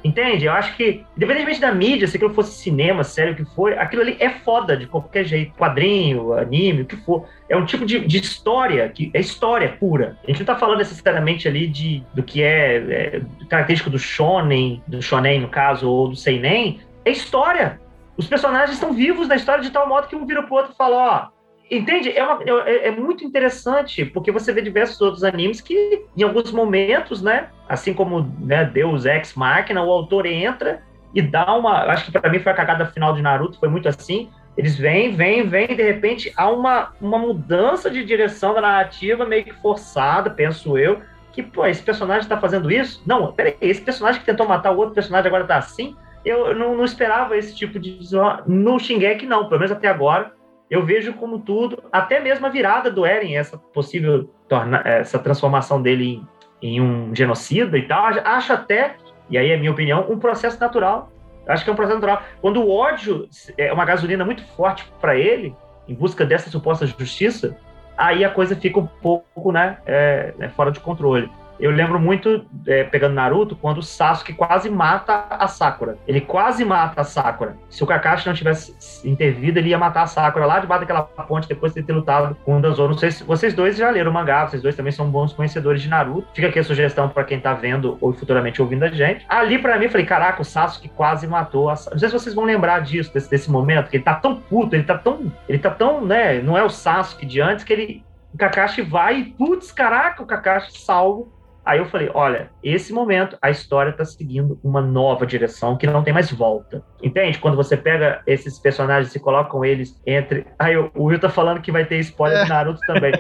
[0.08, 0.46] Entende?
[0.46, 4.02] Eu acho que, independentemente da mídia, se aquilo fosse cinema, sério, o que for, aquilo
[4.02, 5.54] ali é foda de qualquer jeito.
[5.56, 7.28] Quadrinho, anime, o que for.
[7.50, 10.18] É um tipo de, de história, que é história pura.
[10.24, 14.82] A gente não tá falando necessariamente ali de, do que é, é característico do shonen,
[14.88, 16.80] do shonen no caso, ou do seinen.
[17.04, 17.82] É história.
[18.16, 20.78] Os personagens estão vivos na história de tal modo que um vira pro outro e
[20.78, 21.37] fala, ó,
[21.70, 22.18] Entende?
[22.18, 26.52] É, uma, é, é, muito interessante, porque você vê diversos outros animes que, em alguns
[26.52, 27.50] momentos, né?
[27.68, 30.82] Assim como né, Deus Ex Machina, o autor entra
[31.14, 31.84] e dá uma.
[31.84, 34.30] Acho que para mim foi a cagada final de Naruto, foi muito assim.
[34.58, 39.44] Eles vêm, vêm, vêm, de repente há uma, uma mudança de direção da narrativa meio
[39.44, 41.02] que forçada, penso eu.
[41.34, 43.04] Que, pô, esse personagem está fazendo isso?
[43.06, 45.96] Não, peraí, esse personagem que tentou matar o outro personagem agora tá assim?
[46.26, 48.00] Eu não, não esperava esse tipo de.
[48.48, 50.37] No Shingeki, não, pelo menos até agora
[50.70, 55.82] eu vejo como tudo, até mesmo a virada do Eren, essa possível torna, essa transformação
[55.82, 56.22] dele
[56.62, 58.96] em, em, um genocida e tal, acho até,
[59.30, 61.12] e aí é minha opinião, um processo natural.
[61.48, 62.24] Acho que é um processo natural.
[62.42, 63.28] Quando o ódio
[63.58, 65.56] é uma gasolina muito forte para ele,
[65.88, 67.58] em busca dessa suposta justiça,
[67.98, 71.30] aí a coisa fica um pouco né, é, é fora de controle.
[71.60, 75.98] Eu lembro muito, é, pegando Naruto, quando o Sasuke quase mata a Sakura.
[76.08, 77.58] Ele quase mata a Sakura.
[77.70, 78.76] Se o Kakashi não tivesse
[79.08, 82.58] intervido, ele ia matar a Sakura lá debaixo daquela ponte depois de ter lutado com
[82.58, 82.88] o Danzo.
[82.88, 85.82] Não sei se vocês dois já leram o mangá, vocês dois também são bons conhecedores
[85.82, 86.28] de Naruto.
[86.34, 89.26] Fica aqui a sugestão para quem tá vendo ou futuramente ouvindo a gente.
[89.28, 91.96] Ali para mim, eu falei, caraca, o Sasuke quase matou a Sakura.
[91.96, 94.76] Não sei se vocês vão lembrar disso, desse, desse momento, que ele tá tão puto,
[94.76, 98.08] ele tá tão, ele tá tão, né, não é o Sasuke de antes que ele
[98.34, 101.32] o Kakashi vai e, putz, caraca, o Kakashi salvo
[101.68, 106.02] Aí eu falei, olha, esse momento a história está seguindo uma nova direção que não
[106.02, 106.82] tem mais volta.
[107.04, 107.40] Entende?
[107.40, 110.48] Quando você pega esses personagens e colocam eles entre.
[110.58, 113.12] Aí o Will tá falando que vai ter spoiler de Naruto também.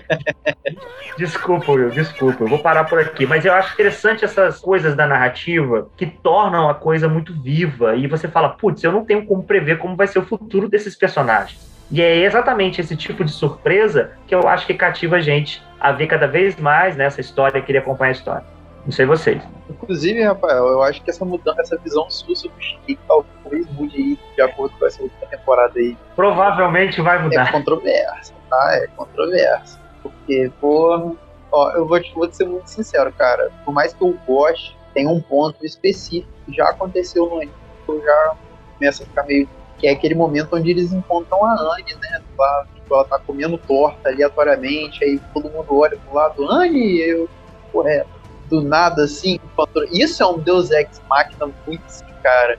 [1.19, 2.45] desculpa, Will, desculpa.
[2.45, 3.25] Eu vou parar por aqui.
[3.25, 7.97] Mas eu acho interessante essas coisas da narrativa que tornam a coisa muito viva.
[7.97, 10.95] E você fala, putz, eu não tenho como prever como vai ser o futuro desses
[10.95, 11.76] personagens.
[11.89, 15.91] E é exatamente esse tipo de surpresa que eu acho que cativa a gente a
[15.91, 18.43] ver cada vez mais nessa história, querer acompanhar a história.
[18.85, 19.41] Não sei vocês.
[19.69, 23.97] Inclusive, Rafael, eu acho que essa mudança, essa visão sua sobre o Shingeki talvez mude
[23.97, 25.97] aí de acordo com essa última temporada aí.
[26.15, 27.49] Provavelmente vai mudar.
[27.49, 28.75] É controversa, tá?
[28.75, 29.79] É controversa.
[30.01, 31.11] Porque, porra,
[31.51, 33.51] ó, eu vou te, vou te ser muito sincero, cara.
[33.65, 37.51] Por mais que eu goste, tem um ponto específico que já aconteceu no anime,
[37.89, 38.35] eu já
[38.77, 42.21] começo a ficar meio que é aquele momento onde eles encontram a Anne, né?
[42.37, 47.29] Lá, tipo, ela tá comendo torta aleatoriamente, aí todo mundo olha pro lado, Anne, eu,
[47.71, 48.05] porra, é,
[48.49, 49.39] do nada assim,
[49.91, 52.57] isso é um Deus Ex Machina muito assim, cara.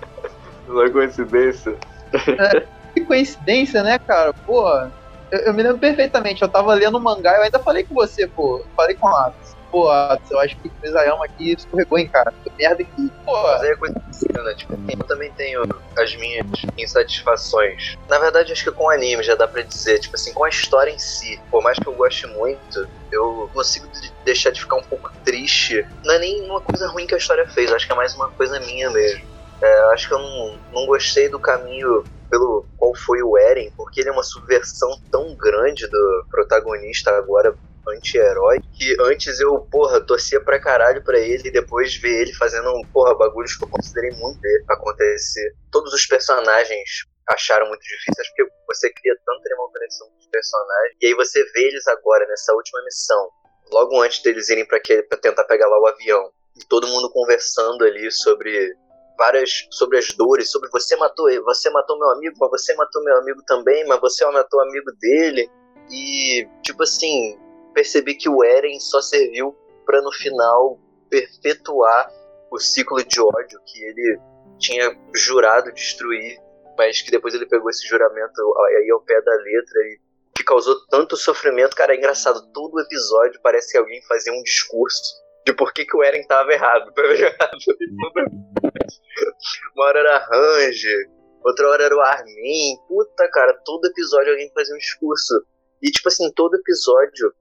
[0.66, 1.76] Uma coincidência.
[2.12, 4.32] É, que coincidência, né, cara?
[4.32, 4.92] Porra,
[5.30, 8.26] Eu, eu me lembro perfeitamente, eu tava lendo o mangá, eu ainda falei com você,
[8.26, 8.64] pô.
[8.76, 9.45] Falei com a Atos.
[9.76, 12.32] Pô, eu acho que o Mizayama aqui escorregou, hein, cara.
[12.42, 13.12] Que merda aqui.
[13.26, 14.54] Pô, Mas aí é coisa né?
[14.56, 15.60] Tipo, eu também tenho
[15.98, 16.46] as minhas
[16.78, 17.74] insatisfações.
[18.08, 20.48] Na verdade, acho que com o anime já dá pra dizer, tipo assim, com a
[20.48, 24.76] história em si, por mais que eu goste muito, eu consigo de- deixar de ficar
[24.76, 25.84] um pouco triste.
[26.02, 28.30] Não é nem uma coisa ruim que a história fez, acho que é mais uma
[28.32, 29.20] coisa minha mesmo.
[29.62, 34.00] É, acho que eu não, não gostei do caminho pelo qual foi o Eren, porque
[34.00, 37.54] ele é uma subversão tão grande do protagonista agora
[37.88, 42.70] anti-herói, que antes eu, porra, torcia pra caralho pra ele e depois ver ele fazendo,
[42.92, 45.54] porra, bagulhos que eu considerei muito acontecer.
[45.70, 51.06] Todos os personagens acharam muito difíceis, porque você cria tanta uma conexão os personagens, e
[51.06, 53.30] aí você vê eles agora nessa última missão,
[53.72, 58.10] logo antes deles irem pra tentar pegar lá o avião, e todo mundo conversando ali
[58.10, 58.74] sobre
[59.18, 63.02] várias sobre as dores, sobre você matou ele, você matou meu amigo, mas você matou
[63.02, 65.50] meu amigo também, mas você matou o amigo dele.
[65.90, 67.38] E tipo assim,
[67.76, 72.10] percebi que o Eren só serviu pra no final perpetuar
[72.50, 74.18] o ciclo de ódio que ele
[74.58, 76.38] tinha jurado destruir,
[76.78, 78.40] mas que depois ele pegou esse juramento
[78.78, 80.00] aí ao pé da letra e
[80.34, 81.76] que causou tanto sofrimento.
[81.76, 85.96] Cara, é engraçado, todo episódio parece que alguém fazia um discurso de por que, que
[85.96, 87.36] o Eren tava errado, tá ligado?
[89.76, 91.10] Uma hora era Ranger,
[91.44, 92.78] outra hora era o Armin.
[92.88, 95.34] Puta, cara, todo episódio alguém fazia um discurso.
[95.82, 97.34] E, tipo assim, todo episódio,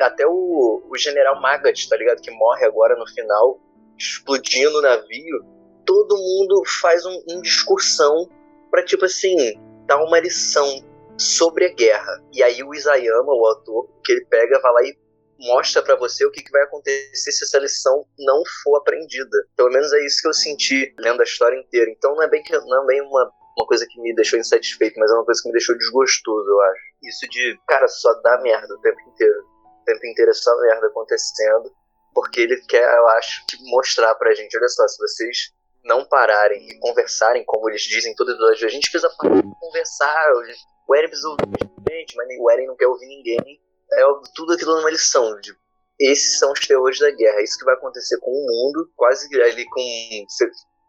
[0.00, 2.20] até, o, o General Magat, tá ligado?
[2.20, 3.60] Que morre agora no final,
[3.98, 5.44] explodindo o navio.
[5.84, 8.28] Todo mundo faz um, um discursão
[8.70, 9.36] pra, tipo assim,
[9.86, 10.66] dar uma lição
[11.18, 12.22] sobre a guerra.
[12.32, 14.96] E aí o Isayama, o autor, que ele pega, vai lá e
[15.46, 19.36] mostra pra você o que, que vai acontecer se essa lição não for aprendida.
[19.56, 21.90] Pelo menos é isso que eu senti lendo a história inteira.
[21.90, 24.98] Então não é bem que não é bem uma, uma coisa que me deixou insatisfeito,
[24.98, 26.82] mas é uma coisa que me deixou desgostoso, eu acho.
[27.02, 29.51] Isso de, cara, só dá merda o tempo inteiro.
[29.82, 31.72] O tempo inteiro só merda acontecendo.
[32.14, 35.50] Porque ele quer, eu acho, mostrar pra gente, olha só, se vocês
[35.82, 40.32] não pararem e conversarem, como eles dizem todo episódio, a gente precisa parar de conversar.
[40.86, 41.46] O Eren precisa ouvir
[41.90, 43.60] gente, mas o Eren não quer ouvir ninguém
[43.92, 44.02] é
[44.34, 45.54] tudo aquilo numa lição de
[46.00, 49.28] esses são os terrores da guerra, é isso que vai acontecer com o mundo, quase
[49.40, 50.26] ali com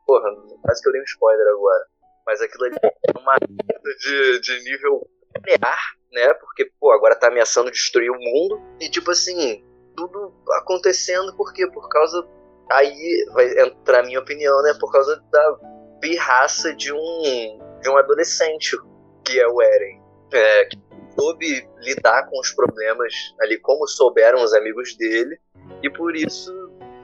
[0.07, 0.29] porra,
[0.63, 1.85] quase que eu dei um spoiler agora,
[2.25, 5.79] mas aquilo ali é uma de, de nível nuclear,
[6.11, 9.63] né, porque, pô, agora tá ameaçando destruir o mundo, e tipo assim,
[9.95, 12.25] tudo acontecendo porque por causa,
[12.71, 15.59] aí vai entrar a minha opinião, né, por causa da
[15.99, 18.77] pirraça de um, de um adolescente,
[19.25, 20.01] que é o Eren,
[20.33, 20.77] é, que
[21.15, 25.39] soube lidar com os problemas ali como souberam os amigos dele
[25.81, 26.51] e por isso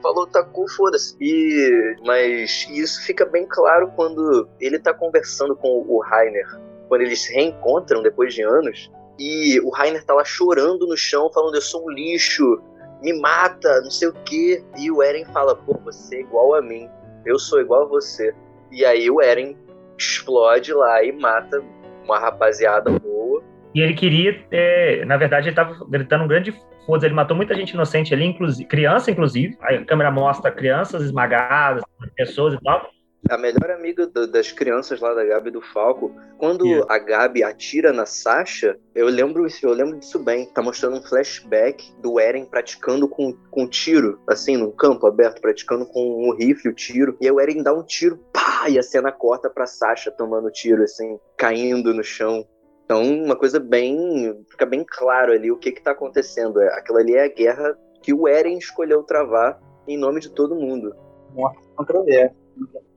[0.02, 1.16] falou tacou foda-se.
[1.20, 6.46] E mas isso fica bem claro quando ele tá conversando com o Rainer
[6.90, 11.30] quando eles se reencontram depois de anos e o Rainer tá lá chorando no chão
[11.32, 12.60] falando eu sou um lixo
[13.00, 16.60] me mata não sei o que e o Eren fala pô você é igual a
[16.60, 16.88] mim
[17.24, 18.34] eu sou igual a você
[18.72, 19.56] e aí o Eren
[19.96, 21.62] explode lá e mata
[22.04, 23.40] uma rapaziada boa
[23.72, 26.52] e ele queria, é, na verdade, ele estava gritando um grande
[26.84, 29.56] foda ele matou muita gente inocente ali, inclusive, criança, inclusive.
[29.60, 31.84] A câmera mostra crianças esmagadas,
[32.16, 32.90] pessoas e tal.
[33.28, 36.86] A melhor amiga do, das crianças lá da Gabi do Falco, quando yeah.
[36.92, 40.46] a Gabi atira na Sasha, eu lembro, eu lembro disso bem.
[40.46, 45.84] Tá mostrando um flashback do Eren praticando com, com tiro, assim, num campo aberto, praticando
[45.86, 47.16] com um rifle o tiro.
[47.20, 50.50] E aí o Eren dá um tiro, pá, e a cena corta pra Sasha tomando
[50.50, 52.46] tiro, assim, caindo no chão.
[52.84, 54.44] Então, uma coisa bem.
[54.50, 56.58] fica bem claro ali o que está acontecendo.
[56.60, 60.94] Aquilo ali é a guerra que o Eren escolheu travar em nome de todo mundo.
[61.32, 62.34] Morte controversa.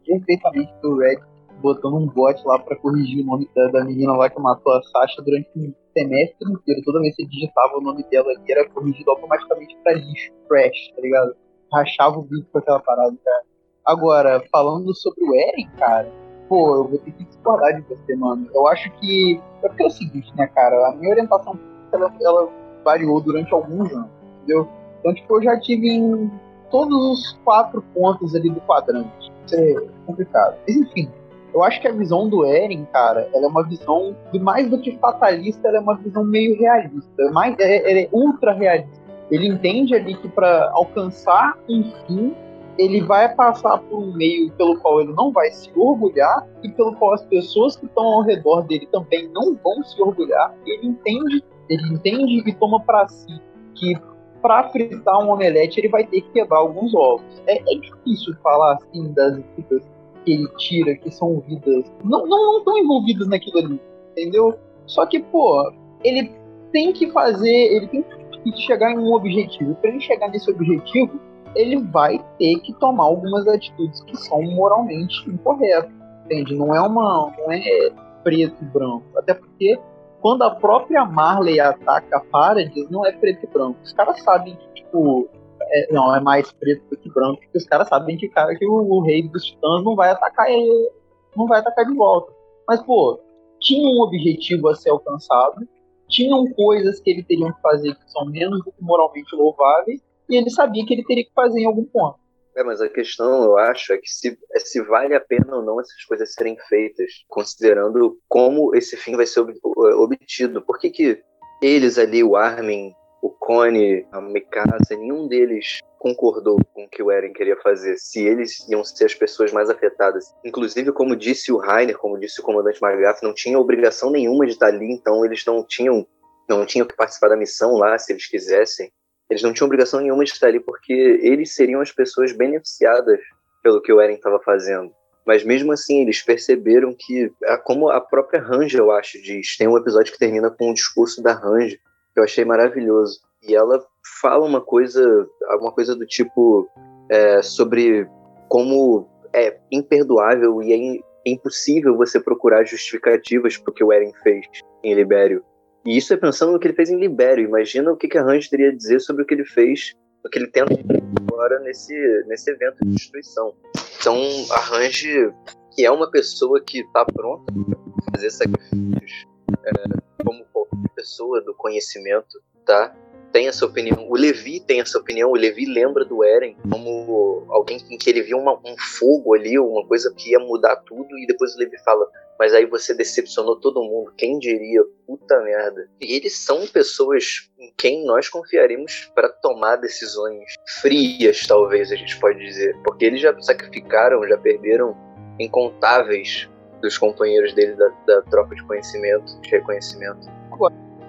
[0.06, 1.18] Perfeitamente o Red
[1.62, 4.84] botando um bot lá para corrigir o nome da, da, menina lá que matou a
[4.84, 6.82] Sasha durante um semestre inteiro.
[6.84, 10.92] Toda vez que você digitava o nome dela ali, era corrigido automaticamente pra lixo, trash,
[10.96, 11.36] tá ligado?
[11.72, 13.44] Rachava o bico com aquela parada, cara.
[13.86, 16.12] Agora, falando sobre o Eren, cara,
[16.50, 18.48] pô, eu vou ter que discordar de você, mano.
[18.54, 19.42] Eu acho que.
[19.64, 20.90] É porque é o seguinte, né, cara?
[20.90, 21.58] A minha orientação
[21.94, 22.50] ela, ela
[22.84, 24.68] variou durante alguns anos, entendeu?
[25.00, 26.32] Então, tipo, eu já tive em
[26.70, 29.33] todos os quatro pontos ali do quadrante.
[29.52, 29.76] É
[30.06, 30.58] complicado.
[30.68, 31.10] Mas, enfim,
[31.54, 34.80] eu acho que a visão do Eren, cara, ela é uma visão, de mais do
[34.80, 37.32] que fatalista, ela é uma visão meio realista.
[37.32, 39.04] Mais, é, ela é ultra realista.
[39.30, 42.36] Ele entende ali que para alcançar um fim,
[42.78, 46.96] ele vai passar por um meio pelo qual ele não vai se orgulhar e pelo
[46.96, 50.56] qual as pessoas que estão ao redor dele também não vão se orgulhar.
[50.66, 53.40] Ele entende, ele entende e toma para si
[53.76, 53.96] que
[54.44, 57.26] para fritar um omelete ele vai ter que quebrar alguns ovos.
[57.48, 59.82] É, é difícil falar assim das vidas
[60.24, 63.82] que ele tira, que são vidas não não estão envolvidas naquilo ali,
[64.12, 64.54] entendeu?
[64.86, 65.72] Só que pô,
[66.04, 66.30] ele
[66.74, 69.76] tem que fazer, ele tem que chegar em um objetivo.
[69.76, 71.20] Para ele chegar nesse objetivo,
[71.56, 75.92] ele vai ter que tomar algumas atitudes que são moralmente incorretas,
[76.26, 76.56] entende?
[76.56, 77.92] Não é uma, não é
[78.24, 79.80] preto e branco, até porque
[80.24, 83.78] quando a própria Marley ataca a Paradis, não é preto e branco.
[83.84, 85.28] Os caras sabem que, tipo,
[85.62, 88.66] é, não, é mais preto do que branco, porque os caras sabem que, cara, que
[88.66, 90.92] o, o, rei dos titãs não vai atacar ele,
[91.36, 92.32] não vai atacar de volta.
[92.66, 93.20] Mas, pô,
[93.60, 95.68] tinha um objetivo a ser alcançado,
[96.08, 100.38] tinham coisas que ele teria que fazer que são menos do que moralmente louváveis, e
[100.38, 102.16] ele sabia que ele teria que fazer em algum ponto.
[102.56, 105.64] É, mas a questão, eu acho, é que se, é se vale a pena ou
[105.64, 110.62] não essas coisas serem feitas, considerando como esse fim vai ser ob, obtido.
[110.62, 111.24] Por que, que
[111.62, 112.94] eles ali, o Armin,
[113.24, 118.22] o Cone, a Mikasa, nenhum deles concordou com o que o Eren queria fazer, se
[118.22, 120.36] eles iam ser as pessoas mais afetadas.
[120.44, 124.52] Inclusive, como disse o Rainer, como disse o comandante Margath, não tinha obrigação nenhuma de
[124.52, 126.06] estar ali, então eles não tinham,
[126.50, 128.92] não tinham que participar da missão lá, se eles quisessem.
[129.34, 133.20] Eles não tinham obrigação nenhuma de estar ali porque eles seriam as pessoas beneficiadas
[133.64, 134.92] pelo que o Eren estava fazendo.
[135.26, 137.32] Mas mesmo assim, eles perceberam que,
[137.64, 141.24] como a própria Ranja, eu acho, diz, tem um episódio que termina com um discurso
[141.24, 141.76] da Ranja,
[142.14, 143.22] que eu achei maravilhoso.
[143.42, 143.84] E ela
[144.22, 146.70] fala uma coisa, alguma coisa do tipo
[147.10, 148.08] é, sobre
[148.50, 154.46] como é imperdoável e é impossível você procurar justificativas para o que o Eren fez
[154.84, 155.44] em Libério.
[155.86, 157.46] E isso é pensando no que ele fez em Libério.
[157.46, 160.40] Imagina o que, a Range teria a dizer sobre o que ele fez, o que
[160.40, 160.74] ele tenta
[161.22, 161.94] agora nesse,
[162.28, 163.54] nesse evento de destruição.
[164.00, 164.18] Então,
[164.52, 165.34] a Range,
[165.76, 169.28] que é uma pessoa que está pronta para fazer sacrifícios,
[169.66, 172.96] é, como qualquer pessoa do conhecimento, tá?
[173.34, 174.06] tem essa opinião.
[174.08, 175.32] O Levi tem essa opinião.
[175.32, 179.58] O Levi lembra do Eren como alguém em que ele viu uma, um fogo ali,
[179.58, 181.18] uma coisa que ia mudar tudo.
[181.18, 182.08] E depois o Levi fala:
[182.40, 184.14] Mas aí você decepcionou todo mundo.
[184.18, 184.84] Quem diria?
[185.06, 185.88] Puta merda.
[186.02, 192.20] E eles são pessoas em quem nós confiaríamos para tomar decisões frias, talvez a gente
[192.20, 192.76] pode dizer.
[192.84, 194.96] Porque eles já sacrificaram, já perderam
[195.40, 196.50] incontáveis
[196.82, 200.28] dos companheiros dele da, da tropa de conhecimento, de reconhecimento.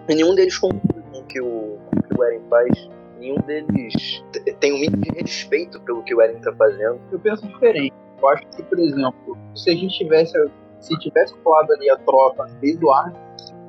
[0.09, 4.23] E nenhum deles concorda com que o que o Eren faz, nenhum deles
[4.61, 7.01] tem um mínimo de respeito pelo que o Eren tá fazendo.
[7.11, 7.93] Eu penso diferente.
[8.21, 10.39] Eu acho que, por exemplo, se a gente tivesse,
[10.85, 12.93] se tivesse colado ali a tropa desde o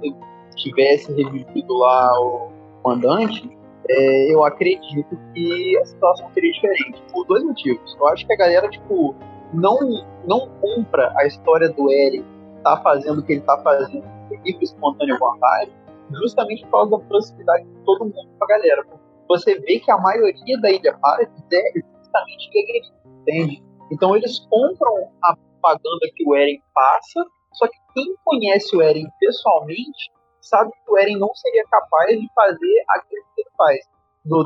[0.01, 2.51] se tivesse revivido lá o
[2.81, 3.49] comandante,
[3.89, 7.01] é, eu acredito que a situação seria diferente.
[7.11, 7.95] Por dois motivos.
[7.99, 9.15] Eu acho que a galera, tipo,
[9.53, 9.77] não,
[10.25, 12.23] não compra a história do Eren
[12.63, 14.03] tá fazendo o que ele tá fazendo
[14.43, 15.71] livre espontânea vontade,
[16.11, 18.85] justamente por causa da proximidade de todo mundo com a galera.
[19.27, 22.87] Você vê que a maioria da Ilha Paradis é justamente guerreiro,
[23.21, 23.63] entende?
[23.91, 25.35] Então eles compram a
[25.65, 30.11] propaganda que o Eren passa, só que quem conhece o Eren pessoalmente
[30.41, 33.79] sabe que o Eren não seria capaz de fazer aquilo que ele faz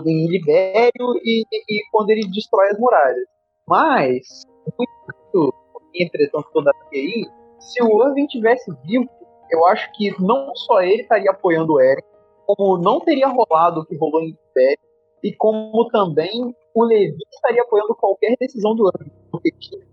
[0.05, 3.25] em Libério e, e, quando ele destrói as muralhas.
[3.67, 4.45] Mas,
[4.77, 5.53] muito,
[5.95, 7.25] entretanto, toda aí,
[7.59, 9.09] se o Irving tivesse vivo,
[9.49, 12.03] eu acho que não só ele estaria apoiando o Eren,
[12.45, 14.79] como não teria rolado o que rolou em Império,
[15.23, 19.18] e como também o Levi estaria apoiando qualquer decisão do Eren.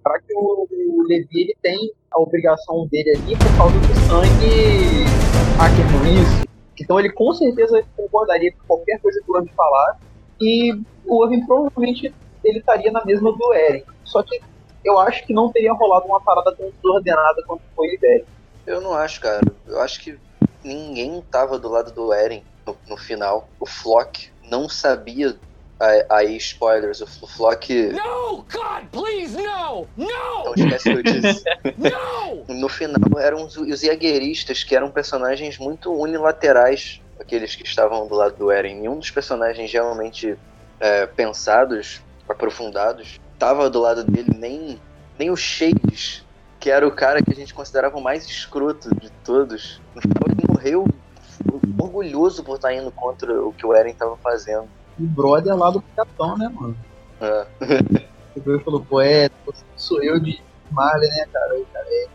[0.03, 0.67] Para que o,
[1.07, 5.07] Levi ele tem a obrigação dele ali por causa do sangue
[6.23, 6.47] isso.
[6.79, 9.99] Então ele com certeza concordaria com qualquer coisa que o Irving falar.
[10.41, 10.73] E
[11.07, 12.15] o Irving provavelmente
[12.45, 13.83] ele estaria na mesma do Eren.
[14.05, 14.41] Só que
[14.85, 18.25] eu acho que não teria rolado uma parada tão desordenada quanto foi o Eren.
[18.67, 19.41] Eu não acho, cara.
[19.67, 20.19] Eu acho que
[20.63, 23.49] ninguém tava do lado do Eren no, no final.
[23.59, 25.37] O Flock não sabia.
[26.09, 27.93] Aí, spoilers, o Flock.
[27.93, 29.87] No, God, please, no!
[29.97, 30.45] No!
[30.45, 31.45] Não esquece o que eu disse.
[31.77, 32.55] no!
[32.55, 33.83] No final eram os, os
[34.65, 38.77] que eram personagens muito unilaterais, aqueles que estavam do lado do Eren.
[38.77, 40.39] Nenhum dos personagens realmente
[40.81, 44.81] é, pensados, aprofundados, estava do lado dele, nem,
[45.19, 46.25] nem o Shades
[46.67, 50.89] que era o cara que a gente considerava o mais escroto de todos, ele morreu
[51.79, 54.69] orgulhoso por estar indo contra o que o Eren estava fazendo.
[54.99, 56.77] O brother lá do Capitão, né, mano?
[57.21, 57.47] É.
[58.37, 59.31] Ele falou, pô, é,
[59.77, 60.41] sou eu de
[60.71, 61.59] Marley, né, cara?
[61.59, 62.07] E, cara é...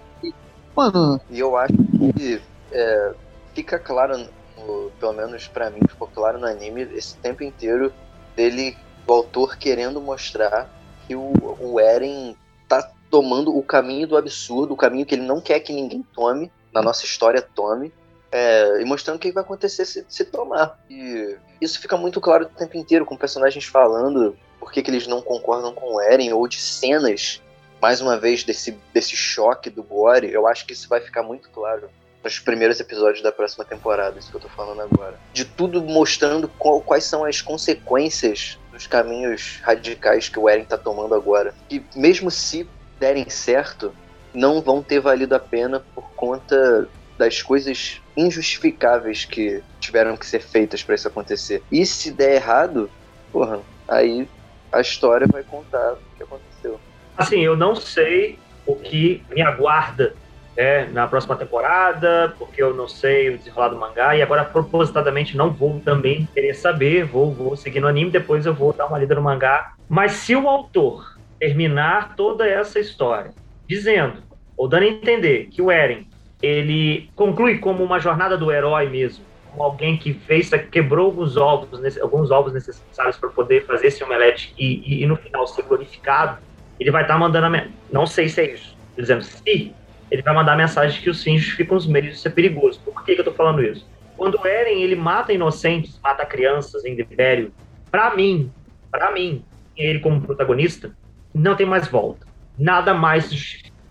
[0.76, 1.22] Mano.
[1.30, 1.74] E eu acho
[2.16, 3.14] que é,
[3.54, 4.18] fica claro,
[4.58, 7.92] no, pelo menos para mim, ficou claro no anime esse tempo inteiro
[8.36, 8.78] dele,
[9.08, 10.70] o autor querendo mostrar
[11.08, 12.36] que o, o Eren
[12.68, 16.52] tá tomando o caminho do absurdo, o caminho que ele não quer que ninguém tome,
[16.74, 17.92] na nossa história tome,
[18.32, 20.80] é, e mostrando o que vai acontecer se, se, tomar.
[20.90, 25.08] E isso fica muito claro o tempo inteiro, com personagens falando por que, que eles
[25.08, 27.42] não concordam com o Eren, ou de cenas,
[27.82, 30.32] mais uma vez, desse, desse choque do Gore.
[30.32, 31.90] Eu acho que isso vai ficar muito claro
[32.24, 35.20] nos primeiros episódios da próxima temporada, isso que eu tô falando agora.
[35.34, 40.78] De tudo mostrando qual, quais são as consequências dos caminhos radicais que o Eren tá
[40.78, 41.54] tomando agora.
[41.70, 42.70] E mesmo se
[43.00, 43.92] derem certo,
[44.34, 46.88] não vão ter valido a pena por conta
[47.22, 51.62] das coisas injustificáveis que tiveram que ser feitas para isso acontecer.
[51.72, 52.90] E se der errado,
[53.32, 54.28] porra, aí
[54.72, 56.80] a história vai contar o que aconteceu.
[57.16, 60.16] Assim, eu não sei o que me aguarda
[60.58, 65.38] é, na próxima temporada, porque eu não sei o desenrolar do mangá, e agora propositadamente
[65.38, 68.98] não vou também querer saber, vou, vou seguir no anime, depois eu vou dar uma
[68.98, 69.74] lida no mangá.
[69.88, 73.32] Mas se o autor terminar toda essa história
[73.68, 74.24] dizendo,
[74.58, 76.08] ou dando a entender que o Eren,
[76.42, 81.98] ele conclui como uma jornada do herói mesmo, como alguém que fez, quebrou alguns ovos,
[81.98, 86.38] alguns ovos necessários para poder fazer esse omelete e, e, e, no final ser glorificado,
[86.80, 89.74] ele vai estar tá mandando a não sei se é isso, dizendo se
[90.10, 92.80] ele vai mandar a mensagem que os fins justificam os meios, isso é perigoso.
[92.84, 93.88] Por que, que eu tô falando isso?
[94.18, 97.54] Quando Eren, ele mata inocentes, mata crianças em Libério,
[97.90, 98.52] para mim,
[98.92, 99.44] para mim,
[99.76, 100.92] ele como protagonista,
[101.34, 102.28] não tem mais volta.
[102.58, 103.32] Nada mais.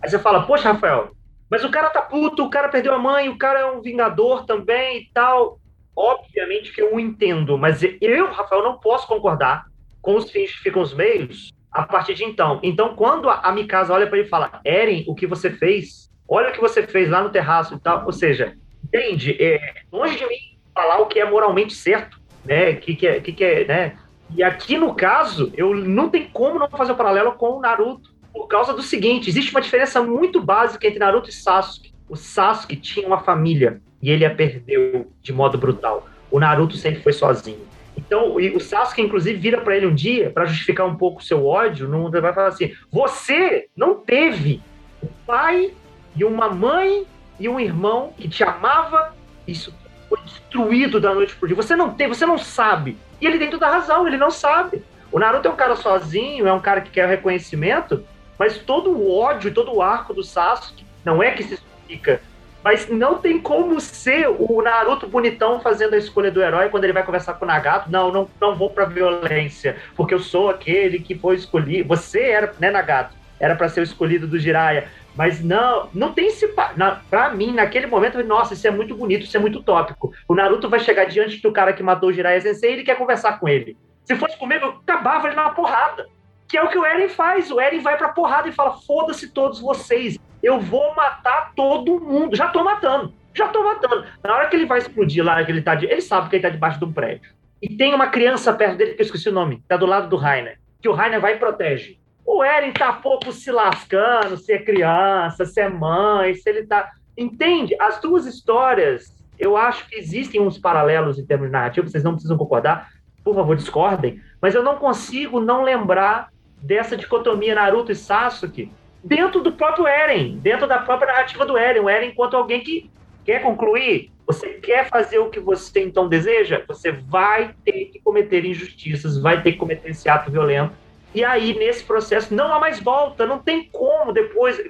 [0.01, 1.11] Aí você fala, poxa, Rafael,
[1.51, 4.45] mas o cara tá puto, o cara perdeu a mãe, o cara é um vingador
[4.45, 5.59] também e tal.
[5.95, 9.65] Obviamente que eu entendo, mas eu, Rafael, não posso concordar
[10.01, 12.59] com os fins justificam os meios a partir de então.
[12.63, 16.49] Então, quando a Mikasa olha para ele e fala, Eren, o que você fez olha
[16.49, 18.05] o que você fez lá no terraço e tal.
[18.05, 19.35] Ou seja, entende?
[19.37, 22.73] É, longe de mim falar o que é moralmente certo, né?
[22.73, 23.97] Que, que, é, que, que é, né?
[24.33, 27.59] E aqui no caso, eu não tem como não fazer o um paralelo com o
[27.59, 31.93] Naruto, por causa do seguinte: existe uma diferença muito básica entre Naruto e Sasuke.
[32.09, 36.07] O Sasuke tinha uma família e ele a perdeu de modo brutal.
[36.29, 37.71] O Naruto sempre foi sozinho.
[37.95, 41.45] Então, o Sasuke, inclusive, vira para ele um dia, para justificar um pouco o seu
[41.45, 44.61] ódio, não vai falar assim: você não teve
[45.01, 45.73] o pai
[46.15, 47.05] e uma mãe
[47.39, 49.13] e um irmão que te amava,
[49.47, 49.73] isso
[50.07, 51.55] foi destruído da noite pro dia.
[51.55, 52.97] Você não tem, você não sabe.
[53.19, 54.83] E ele tem toda a razão, ele não sabe.
[55.11, 58.03] O Naruto é um cara sozinho, é um cara que quer reconhecimento,
[58.41, 62.19] mas todo o ódio todo o arco do Sasuke não é que se explica.
[62.63, 66.93] Mas não tem como ser o Naruto bonitão fazendo a escolha do herói quando ele
[66.93, 67.91] vai conversar com o Nagato.
[67.91, 71.87] Não, não, não vou pra violência, porque eu sou aquele que foi escolhido.
[71.89, 73.15] Você era, né, Nagato?
[73.39, 74.87] Era para ser o escolhido do Jiraiya.
[75.15, 76.51] Mas não, não tem esse.
[76.75, 80.11] Na, pra mim, naquele momento, nossa, isso é muito bonito, isso é muito tópico.
[80.27, 82.97] O Naruto vai chegar diante do cara que matou o Jiraiya Sensei e ele quer
[82.97, 83.77] conversar com ele.
[84.03, 86.07] Se fosse comigo, eu acabava ele na porrada.
[86.51, 87.49] Que é o que o Eren faz.
[87.49, 90.19] O Eren vai pra porrada e fala: foda-se todos vocês.
[90.43, 92.35] Eu vou matar todo mundo.
[92.35, 93.13] Já tô matando.
[93.33, 94.05] Já tô matando.
[94.21, 95.75] Na hora que ele vai explodir lá, que ele tá.
[95.75, 97.31] De, ele sabe que ele tá debaixo de um prédio.
[97.61, 100.17] E tem uma criança perto dele, que eu esqueci o nome, tá do lado do
[100.17, 100.59] Rainer.
[100.81, 101.97] Que o Rainer vai e protege.
[102.25, 106.91] O Eren tá pouco se lascando, se é criança, se é mãe, se ele tá.
[107.17, 107.77] Entende?
[107.79, 109.05] As duas histórias,
[109.39, 112.89] eu acho que existem uns paralelos em termos narrativos, vocês não precisam concordar,
[113.23, 116.29] por favor, discordem, mas eu não consigo não lembrar
[116.61, 118.71] dessa dicotomia Naruto e Sasuke
[119.03, 121.81] dentro do próprio Eren, dentro da própria narrativa do Eren.
[121.81, 122.89] O Eren, enquanto alguém que
[123.25, 128.45] quer concluir, você quer fazer o que você então deseja, você vai ter que cometer
[128.45, 130.73] injustiças, vai ter que cometer esse ato violento
[131.13, 134.61] e aí, nesse processo, não há mais volta, não tem como depois.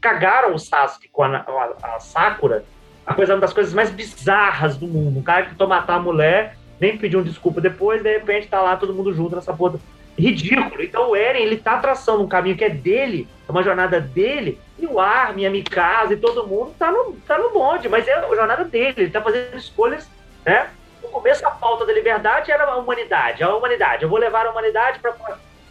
[0.00, 2.64] Cagaram o Sasuke com a, a, a Sakura,
[3.04, 5.20] a coisa uma das coisas mais bizarras do mundo.
[5.22, 8.76] Cara que tentou matar a mulher, nem pediu um desculpa depois, de repente tá lá
[8.76, 9.80] todo mundo junto nessa porra.
[10.18, 10.82] Ridículo.
[10.82, 14.58] Então o Eren, ele tá traçando um caminho que é dele, é uma jornada dele,
[14.78, 18.14] e o Armin, a Mikasa e todo mundo tá no, tá no bonde, mas é
[18.14, 20.08] a jornada dele, ele tá fazendo escolhas,
[20.44, 20.70] né?
[21.02, 24.02] No começo, a pauta da liberdade era a humanidade, a humanidade.
[24.02, 25.12] Eu vou levar a humanidade para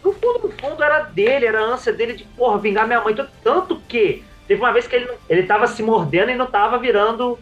[0.03, 3.15] no fundo, no fundo, era dele, era a ânsia dele de, porra, vingar minha mãe.
[3.43, 7.37] Tanto que teve uma vez que ele, ele tava se mordendo e não tava virando.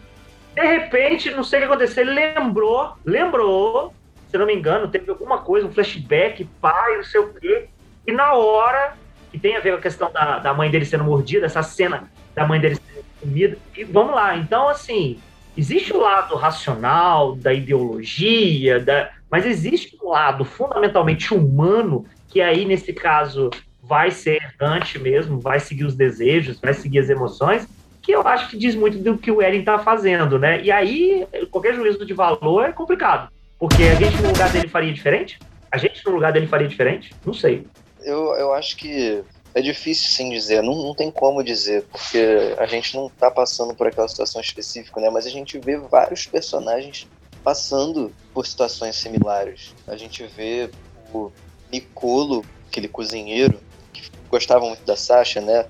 [0.53, 3.93] De repente, não sei o que aconteceu, ele lembrou, lembrou,
[4.35, 7.69] se não me engano, teve alguma coisa, um flashback, pai, não sei o quê.
[8.05, 8.93] E na hora,
[9.31, 12.11] que tem a ver com a questão da, da mãe dele sendo mordida, essa cena
[12.35, 13.57] da mãe dele sendo comida.
[13.77, 15.17] E vamos lá, então, assim,
[15.57, 22.65] existe o lado racional da ideologia, da, mas existe um lado fundamentalmente humano que aí,
[22.65, 23.49] nesse caso,
[23.81, 27.65] vai ser errante mesmo, vai seguir os desejos, vai seguir as emoções,
[28.01, 30.61] que eu acho que diz muito do que o Eren está fazendo, né?
[30.61, 33.29] E aí, qualquer juízo de valor é complicado,
[33.59, 35.39] porque a gente no lugar dele faria diferente?
[35.71, 37.13] A gente no lugar dele faria diferente?
[37.25, 37.67] Não sei.
[38.01, 42.65] Eu, eu acho que é difícil sim dizer, não, não tem como dizer, porque a
[42.65, 45.09] gente não está passando por aquela situação específica, né?
[45.09, 47.07] Mas a gente vê vários personagens
[47.43, 49.73] passando por situações similares.
[49.87, 50.69] A gente vê
[51.13, 51.31] o
[51.71, 53.59] Nicolo, aquele cozinheiro,
[53.93, 55.65] que gostava muito da Sasha, né?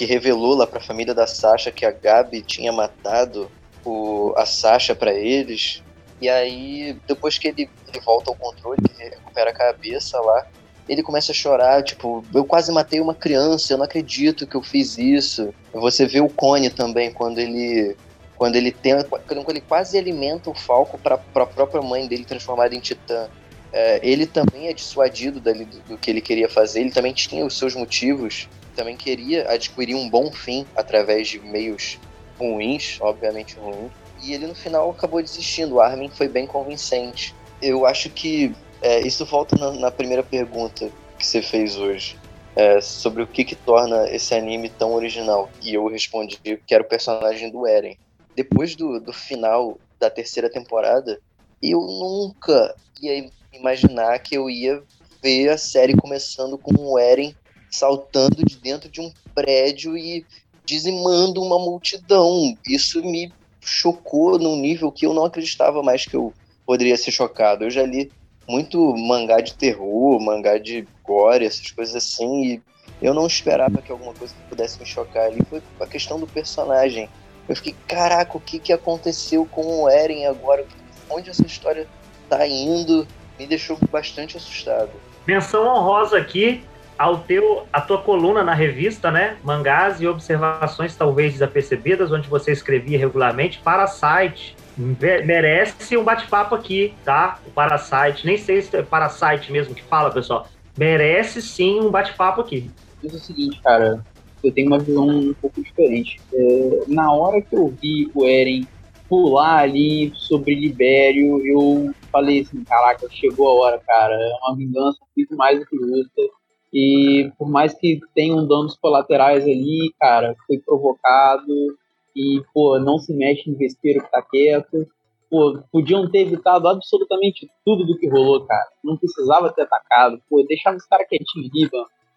[0.00, 3.50] que revelou lá pra família da Sasha que a Gabi tinha matado
[3.84, 5.82] o, a Sasha para eles.
[6.20, 10.46] E aí, depois que ele, ele volta ao controle, que ele recupera a cabeça lá,
[10.88, 14.62] ele começa a chorar, tipo, eu quase matei uma criança, eu não acredito que eu
[14.62, 15.54] fiz isso.
[15.72, 17.96] Você vê o Cone também, quando ele
[18.36, 22.74] quando ele tem quando ele quase alimenta o Falco para a própria mãe dele transformada
[22.74, 23.28] em titã.
[23.70, 27.44] É, ele também é dissuadido dali do, do, que ele queria fazer, ele também tinha
[27.44, 31.98] os seus motivos, também queria adquirir um bom fim através de meios
[32.38, 33.92] ruins, obviamente ruins,
[34.22, 35.76] e ele no final acabou desistindo.
[35.76, 37.34] O Armin foi bem convincente.
[37.60, 42.18] Eu acho que é, isso volta na, na, primeira pergunta que você fez hoje.
[42.56, 45.48] É, sobre o que, que torna esse anime tão original.
[45.62, 47.96] E eu respondi que era o personagem do Eren
[48.34, 51.20] depois do, do final da terceira temporada,
[51.62, 54.82] eu nunca ia imaginar que eu ia
[55.22, 57.34] ver a série começando com o Eren
[57.70, 60.24] saltando de dentro de um prédio e
[60.64, 62.56] dizimando uma multidão.
[62.66, 63.32] Isso me
[63.70, 66.34] chocou num nível que eu não acreditava mais que eu
[66.66, 67.64] poderia ser chocado.
[67.64, 68.10] Eu já li
[68.48, 72.62] muito mangá de terror, mangá de gore, essas coisas assim, e
[73.00, 75.40] eu não esperava que alguma coisa pudesse me chocar ali.
[75.48, 77.08] Foi a questão do personagem.
[77.48, 80.66] Eu fiquei, caraca, o que, que aconteceu com o Eren agora?
[81.08, 81.86] Onde essa história
[82.28, 83.06] tá indo?
[83.38, 84.90] Me deixou bastante assustado.
[85.26, 86.62] Menção honrosa aqui
[87.00, 89.38] ao teu, a tua coluna na revista, né?
[89.42, 94.54] Mangás e observações talvez desapercebidas, onde você escrevia regularmente para site.
[94.76, 97.38] Merece um bate-papo aqui, tá?
[97.46, 100.46] O Parasite, nem sei se é Parasite mesmo que fala, pessoal.
[100.76, 102.70] Merece sim um bate-papo aqui.
[103.02, 104.04] Diz o seguinte, cara,
[104.44, 106.20] eu tenho uma visão um pouco diferente.
[106.34, 108.68] É, na hora que eu vi o Eren
[109.08, 114.12] pular ali sobre Libério, eu falei assim, caraca, chegou a hora, cara.
[114.12, 116.40] É uma vingança muito mais do que justa.
[116.72, 121.76] E por mais que tenham danos colaterais ali, cara, foi provocado.
[122.14, 124.86] E, pô, não se mexe em vespeiro que tá quieto.
[125.28, 128.68] Pô, podiam ter evitado absolutamente tudo do que rolou, cara.
[128.82, 130.20] Não precisava ter atacado.
[130.28, 131.70] Pô, deixava os caras quietinhos ali.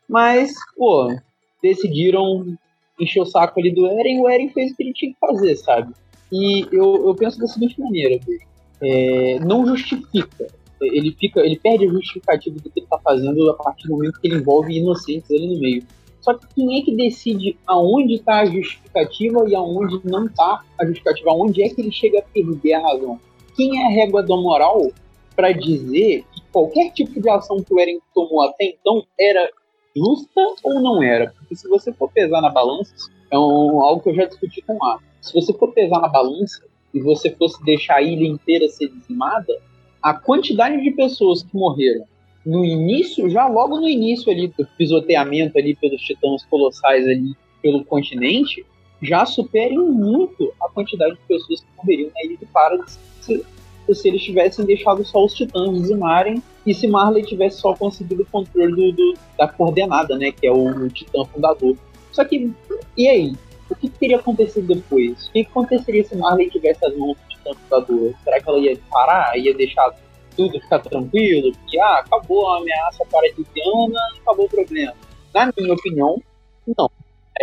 [0.07, 1.07] Mas, pô,
[1.61, 2.57] decidiram
[2.99, 5.55] encher o saco ali do Eren, o Eren fez o que ele tinha que fazer,
[5.55, 5.93] sabe?
[6.31, 8.19] E eu, eu penso da seguinte maneira,
[8.81, 10.47] é, não justifica.
[10.85, 14.19] Ele fica, ele perde a justificativa do que ele tá fazendo a partir do momento
[14.19, 15.83] que ele envolve inocentes ali no meio.
[16.23, 20.85] Só que quem é que decide aonde está a justificativa e aonde não está a
[20.85, 21.31] justificativa?
[21.31, 23.19] Aonde é que ele chega a perder a razão?
[23.57, 24.89] Quem é a régua da moral
[25.35, 29.49] para dizer que qualquer tipo de ação que o Eren tomou até então era
[29.95, 31.33] justa ou não era?
[31.37, 32.93] Porque se você for pesar na balança,
[33.29, 36.63] é um, algo que eu já discuti com o Se você for pesar na balança
[36.93, 39.53] e você fosse deixar a ilha inteira ser dizimada,
[40.03, 42.05] a quantidade de pessoas que morreram
[42.45, 47.85] no início, já logo no início ali do pisoteamento ali pelos titãs colossais ali pelo
[47.85, 48.65] continente,
[49.01, 53.45] já superem muito a quantidade de pessoas que morreriam na ilha de Paradis se,
[53.93, 58.25] se eles tivessem deixado só os titãs dizimarem e se Marley tivesse só conseguido o
[58.25, 60.31] controle do, do, da coordenada, né?
[60.31, 61.75] Que é o, o Titã fundador.
[62.11, 62.51] Só que,
[62.97, 63.35] e aí?
[63.69, 65.27] O que teria acontecido depois?
[65.27, 68.13] O que aconteceria se Marley tivesse as mãos do Fundador?
[68.23, 69.37] Será que ela ia parar?
[69.37, 69.93] Ia deixar
[70.35, 71.51] tudo ficar tranquilo?
[71.53, 74.93] Porque, ah, acabou a ameaça paradisiana, acabou o problema.
[75.33, 76.21] Na minha opinião,
[76.77, 76.89] não.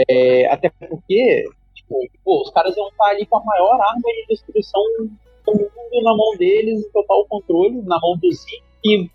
[0.08, 1.44] É, até porque,
[1.74, 4.82] tipo, pô, os caras iam estar ali com a maior arma de destruição
[5.44, 9.10] do mundo na mão deles, total controle, na mão do Zeke e,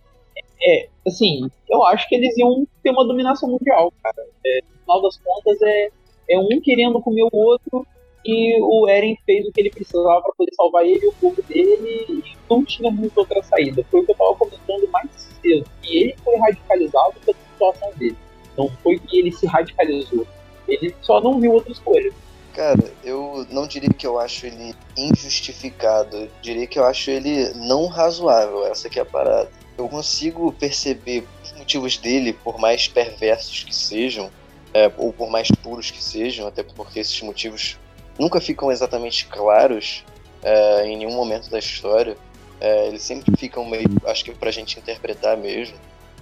[0.62, 4.28] é, assim, eu acho que eles iam ter uma dominação mundial, cara.
[4.46, 5.90] É, no final das contas, é,
[6.30, 7.86] é um querendo comer o outro
[8.26, 11.42] e o Eren fez o que ele precisava para poder salvar ele e o povo
[11.44, 13.86] dele e não tinha muita outra saída.
[13.92, 15.66] Foi o que eu estava comentando mais cedo.
[15.84, 18.18] E ele foi radicalizado pela situação dele.
[18.58, 20.26] Não foi que ele se radicalizou.
[20.68, 22.12] Ele só não viu outra escolha.
[22.56, 27.54] Cara, eu não diria que eu acho ele injustificado, eu diria que eu acho ele
[27.54, 29.52] não razoável, essa que é a parada.
[29.78, 34.32] Eu consigo perceber os motivos dele, por mais perversos que sejam,
[34.74, 37.78] é, ou por mais puros que sejam, até porque esses motivos
[38.18, 40.04] nunca ficam exatamente claros
[40.44, 42.18] é, em nenhum momento da história.
[42.60, 45.76] É, eles sempre ficam meio, acho que pra gente interpretar mesmo.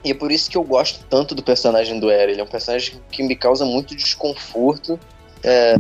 [0.04, 2.34] E é por isso que eu gosto tanto do personagem do Eren.
[2.34, 5.00] Ele é um personagem que me causa muito desconforto
[5.44, 5.76] é,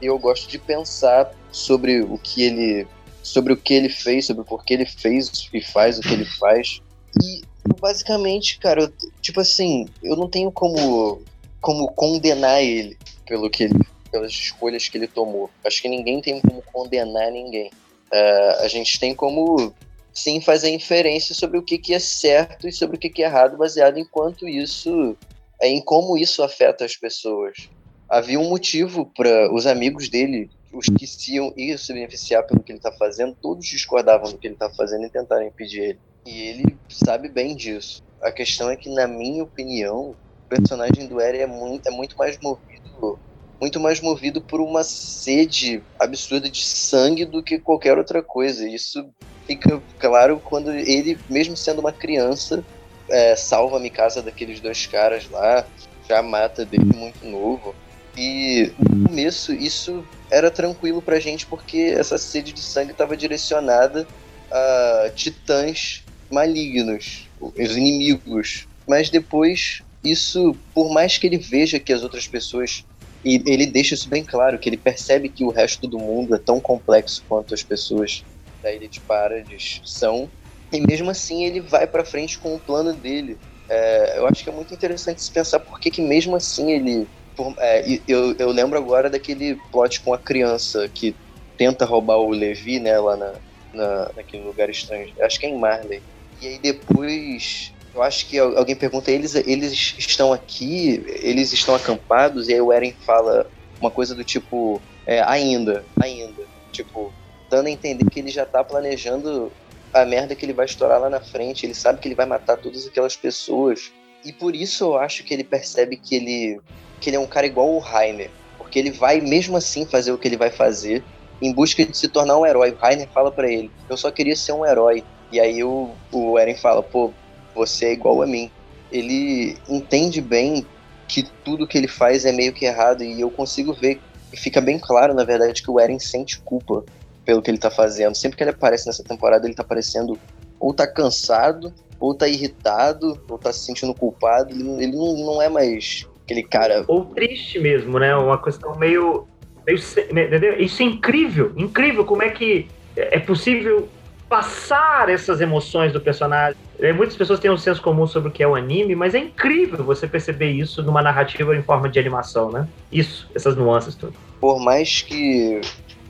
[0.00, 2.86] eu gosto de pensar sobre o que ele
[3.22, 6.24] sobre o que ele fez, sobre por que ele fez e faz o que ele
[6.24, 6.80] faz.
[7.22, 7.42] E
[7.80, 11.22] basicamente, cara, eu, tipo assim, eu não tenho como
[11.60, 13.78] como condenar ele pelo que ele,
[14.12, 15.50] pelas escolhas que ele tomou.
[15.64, 17.70] Acho que ninguém tem como condenar ninguém.
[18.12, 19.74] Uh, a gente tem como
[20.12, 23.26] sim fazer inferência sobre o que, que é certo e sobre o que, que é
[23.26, 25.16] errado, baseado em quanto isso,
[25.62, 27.70] em como isso afeta as pessoas
[28.12, 32.62] havia um motivo para os amigos dele, os que se iam, iam se beneficiar pelo
[32.62, 35.98] que ele está fazendo, todos discordavam do que ele está fazendo e tentaram impedir ele.
[36.26, 38.02] E ele sabe bem disso.
[38.20, 40.16] A questão é que, na minha opinião, o
[40.48, 43.18] personagem do Eren é muito, é muito mais movido
[43.62, 48.68] muito mais movido por uma sede absurda de sangue do que qualquer outra coisa.
[48.68, 49.08] Isso
[49.46, 52.64] fica claro quando ele, mesmo sendo uma criança,
[53.08, 55.64] é, salva a Mikasa daqueles dois caras lá,
[56.08, 57.72] já mata dele muito novo.
[58.16, 64.08] E no começo isso era tranquilo pra gente porque essa sede de sangue estava direcionada
[64.50, 68.66] a titãs malignos, os inimigos.
[68.88, 72.84] Mas depois isso, por mais que ele veja que as outras pessoas
[73.24, 76.38] e ele deixa isso bem claro, que ele percebe que o resto do mundo é
[76.38, 78.24] tão complexo quanto as pessoas
[78.62, 80.28] da Ilha de Paradis são.
[80.72, 83.38] E mesmo assim ele vai para frente com o plano dele.
[83.68, 87.06] É, eu acho que é muito interessante se pensar por que, que mesmo assim ele.
[87.36, 91.14] Por, é, eu, eu lembro agora daquele plot com a criança que
[91.56, 93.34] tenta roubar o Levi, né, lá na,
[93.72, 95.12] na, naquele lugar estranho.
[95.20, 96.02] Acho que é em Marley.
[96.40, 102.48] E aí depois eu acho que alguém pergunta, eles, eles estão aqui, eles estão acampados,
[102.48, 103.46] e aí o Eren fala
[103.80, 106.42] uma coisa do tipo, é, ainda, ainda.
[106.70, 107.12] Tipo,
[107.50, 109.52] dando a entender que ele já tá planejando
[109.92, 112.56] a merda que ele vai estourar lá na frente, ele sabe que ele vai matar
[112.56, 113.92] todas aquelas pessoas.
[114.24, 116.60] E por isso eu acho que ele percebe que ele,
[117.00, 118.30] que ele é um cara igual o Rainer.
[118.56, 121.04] Porque ele vai mesmo assim fazer o que ele vai fazer
[121.42, 122.70] em busca de se tornar um herói.
[122.70, 125.04] O Rainer fala para ele: Eu só queria ser um herói.
[125.30, 127.12] E aí o, o Eren fala: Pô,
[127.54, 128.50] você é igual a mim.
[128.90, 130.66] Ele entende bem
[131.08, 134.00] que tudo que ele faz é meio que errado e eu consigo ver
[134.36, 136.84] fica bem claro, na verdade, que o Eren sente culpa
[137.24, 138.14] pelo que ele tá fazendo.
[138.14, 140.18] Sempre que ele aparece nessa temporada, ele tá parecendo
[140.58, 144.50] ou tá cansado, ou tá irritado, ou tá se sentindo culpado.
[144.50, 146.84] Ele, ele não, não é mais aquele cara.
[146.88, 148.14] Ou triste mesmo, né?
[148.16, 149.26] Uma questão meio.
[149.66, 150.60] meio entendeu?
[150.60, 153.88] Isso é incrível, incrível como é que é possível
[154.28, 156.56] passar essas emoções do personagem.
[156.82, 159.18] É, muitas pessoas têm um senso comum sobre o que é o anime, mas é
[159.18, 162.68] incrível você perceber isso numa narrativa em forma de animação, né?
[162.90, 164.16] Isso, essas nuances todas.
[164.40, 165.60] Por mais que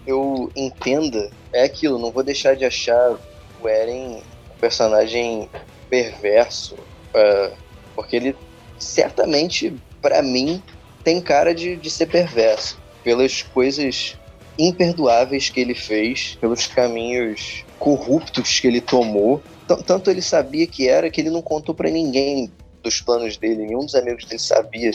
[0.07, 3.19] eu entenda, é aquilo, não vou deixar de achar
[3.63, 5.47] o Eren um personagem
[5.91, 7.55] perverso, uh,
[7.95, 8.37] porque ele
[8.79, 10.63] certamente, para mim,
[11.05, 14.17] tem cara de, de ser perverso, pelas coisas
[14.59, 19.43] imperdoáveis que ele fez, pelos caminhos corruptos que ele tomou.
[19.77, 22.51] Tanto ele sabia que era que ele não contou para ninguém
[22.83, 24.91] dos planos dele, nenhum dos amigos dele sabia.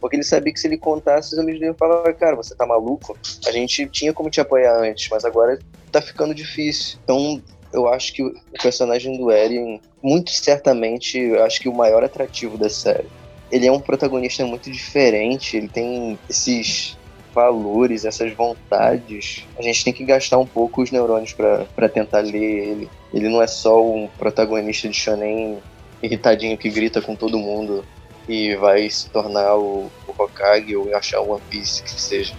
[0.00, 3.16] Porque ele sabia que se ele contasse, os amigos dele falavam, cara, você tá maluco?
[3.46, 5.58] A gente tinha como te apoiar antes, mas agora
[5.90, 6.98] tá ficando difícil.
[7.02, 7.42] Então,
[7.72, 12.56] eu acho que o personagem do Eren, muito certamente, eu acho que o maior atrativo
[12.56, 13.08] da série.
[13.50, 16.96] Ele é um protagonista muito diferente, ele tem esses
[17.34, 22.68] valores, essas vontades, a gente tem que gastar um pouco os neurônios para tentar ler
[22.68, 22.90] ele.
[23.12, 25.58] Ele não é só um protagonista de shonen
[26.02, 27.84] irritadinho que grita com todo mundo
[28.28, 32.34] e vai se tornar o, o Hokage ou achar o One Piece, que seja.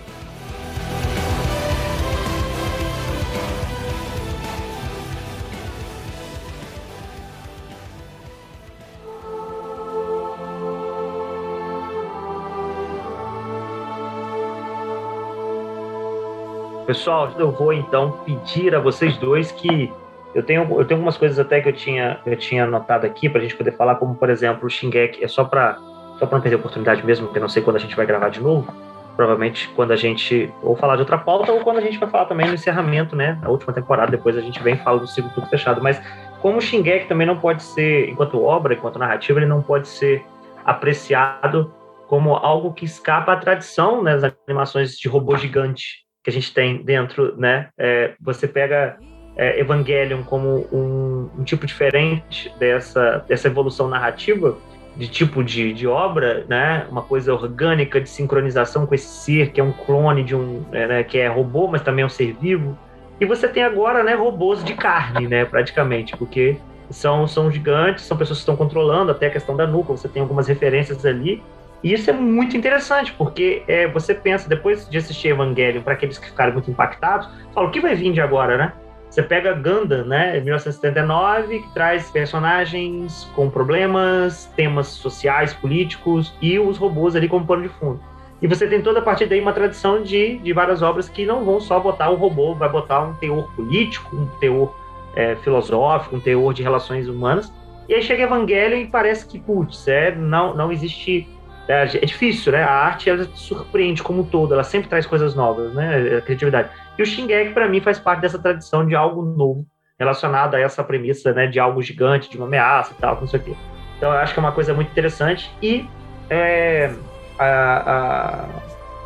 [16.85, 19.91] Pessoal, eu vou então pedir a vocês dois que
[20.35, 23.39] eu tenho, eu tenho algumas coisas até que eu tinha, eu tinha anotado aqui para
[23.39, 25.79] a gente poder falar, como por exemplo o Shingeki, é só para
[26.19, 28.29] só para não perder a oportunidade mesmo, porque não sei quando a gente vai gravar
[28.29, 28.71] de novo.
[29.15, 32.25] Provavelmente quando a gente ou falar de outra pauta ou quando a gente vai falar
[32.25, 33.39] também no encerramento, né?
[33.41, 35.81] A última temporada, depois a gente vem e fala do ciclo tudo fechado.
[35.81, 35.99] Mas
[36.39, 40.23] como o Shingeki também não pode ser, enquanto obra, enquanto narrativa, ele não pode ser
[40.63, 41.73] apreciado
[42.07, 46.51] como algo que escapa à tradição né, das animações de robô gigante que a gente
[46.51, 47.69] tem dentro, né?
[47.77, 48.97] É, você pega
[49.37, 54.57] é, Evangelion como um, um, tipo diferente dessa, dessa evolução narrativa,
[54.97, 56.87] de tipo de, de obra, né?
[56.89, 60.87] Uma coisa orgânica de sincronização com esse ser que é um clone de um, é,
[60.87, 61.03] né?
[61.03, 62.75] que é robô, mas também é um ser vivo.
[63.21, 64.15] E você tem agora, né?
[64.15, 65.45] Robôs de carne, né?
[65.45, 66.57] Praticamente, porque
[66.89, 69.95] são, são gigantes, são pessoas que estão controlando até a questão da nuca.
[69.95, 71.43] Você tem algumas referências ali
[71.83, 76.17] e isso é muito interessante, porque é, você pensa, depois de assistir Evangelion, para aqueles
[76.17, 78.73] que ficaram muito impactados, fala, o que vai vir de agora, né?
[79.09, 86.77] Você pega Gundam, né, 1979, que traz personagens com problemas, temas sociais, políticos e os
[86.77, 88.01] robôs ali como pano de fundo.
[88.41, 91.45] E você tem toda a partir daí uma tradição de, de várias obras que não
[91.45, 94.75] vão só botar o robô, vai botar um teor político, um teor
[95.15, 97.53] é, filosófico, um teor de relações humanas.
[97.87, 101.27] E aí chega Evangelion e parece que, putz, é, não, não existe
[101.67, 102.63] É, é difícil, né?
[102.63, 106.17] A arte ela surpreende como um todo, ela sempre traz coisas novas, né?
[106.17, 106.69] A criatividade.
[106.97, 109.65] E o Shingeki, para mim, faz parte dessa tradição de algo novo
[109.99, 111.47] relacionado a essa premissa, né?
[111.47, 113.55] De algo gigante, de uma ameaça e tal, não sei o quê.
[113.97, 115.51] Então, eu acho que é uma coisa muito interessante.
[115.61, 115.87] E
[116.29, 116.93] é,
[117.39, 118.45] a, a,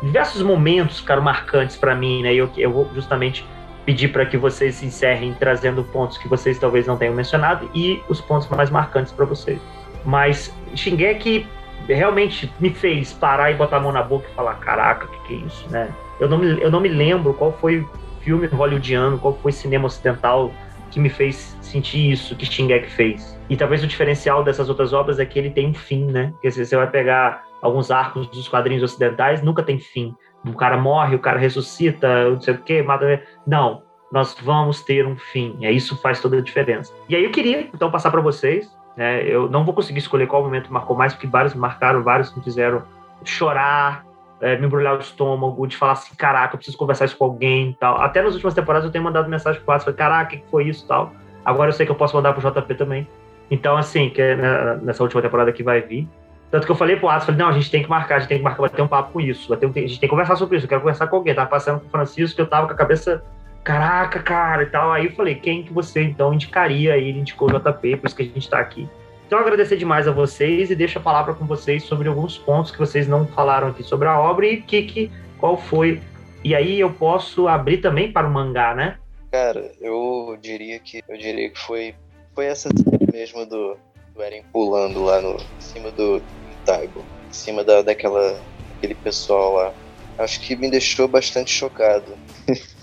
[0.02, 2.34] diversos momentos ficaram marcantes para mim, né?
[2.34, 3.46] E eu, eu vou justamente
[3.86, 8.02] pedir para que vocês se encerrem trazendo pontos que vocês talvez não tenham mencionado e
[8.08, 9.60] os pontos mais marcantes para vocês.
[10.04, 11.46] Mas Shingeki
[11.86, 15.18] realmente me fez parar e botar a mão na boca e falar: caraca, o que,
[15.28, 15.92] que é isso, né?
[16.18, 19.54] Eu não, me, eu não me lembro qual foi o filme hollywoodiano, qual foi o
[19.54, 20.52] cinema ocidental
[20.90, 23.38] que me fez sentir isso que Shingeki fez.
[23.48, 26.30] E talvez o diferencial dessas outras obras é que ele tem um fim, né?
[26.32, 30.14] Porque você vai pegar alguns arcos dos quadrinhos ocidentais, nunca tem fim.
[30.44, 33.22] O cara morre, o cara ressuscita, não sei o quê, mata.
[33.46, 35.56] Não, nós vamos ter um fim.
[35.62, 36.92] É isso faz toda a diferença.
[37.08, 38.70] E aí eu queria então passar para vocês
[39.00, 42.44] é, eu não vou conseguir escolher qual momento marcou mais, porque vários marcaram, vários me
[42.44, 42.82] fizeram
[43.24, 44.04] chorar,
[44.42, 47.74] é, me embrulhar o estômago, de falar assim, caraca, eu preciso conversar isso com alguém
[47.80, 47.98] tal.
[47.98, 50.86] Até nas últimas temporadas eu tenho mandado mensagem pro Atos, caraca, o que foi isso
[50.86, 51.14] tal.
[51.42, 53.08] Agora eu sei que eu posso mandar pro JP também.
[53.50, 54.36] Então, assim, que é
[54.82, 56.06] nessa última temporada que vai vir.
[56.50, 58.28] Tanto que eu falei pro Atos, falei, não, a gente tem que marcar, a gente
[58.28, 60.36] tem que marcar, bater um papo com isso, bater um, a gente tem que conversar
[60.36, 61.34] sobre isso, eu quero conversar com alguém.
[61.34, 63.24] Tava passando com o Francisco, que eu tava com a cabeça,
[63.64, 64.92] caraca, cara, e tal.
[64.92, 66.94] Aí eu falei, quem que você, então, indicaria?
[66.94, 68.88] Aí ele indicou o JP, por isso que a gente tá aqui.
[69.26, 72.78] Então, agradecer demais a vocês e deixo a palavra com vocês sobre alguns pontos que
[72.78, 76.00] vocês não falaram aqui sobre a obra e que, que qual foi.
[76.42, 78.98] E aí eu posso abrir também para o mangá, né?
[79.30, 81.94] Cara, eu diria que eu diria que foi
[82.34, 82.68] foi essa
[83.12, 83.76] mesmo do,
[84.14, 86.20] do Eren pulando lá no em cima do
[86.64, 88.40] Taibo, em cima da, daquela
[88.76, 89.72] aquele pessoal lá.
[90.18, 92.12] Acho que me deixou bastante chocado.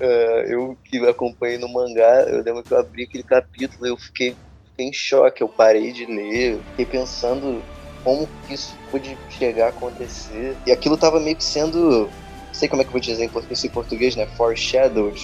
[0.00, 3.96] uh, eu que acompanhei no mangá, eu lembro que eu abri aquele capítulo e eu
[3.96, 4.36] fiquei
[4.70, 7.62] fiquei em choque, eu parei de ler, fiquei pensando
[8.04, 10.56] como que isso pode chegar a acontecer.
[10.64, 13.70] E aquilo tava meio que sendo, não sei como é que eu vou dizer em
[13.70, 14.26] português, né?
[14.36, 15.20] Foreshadowed.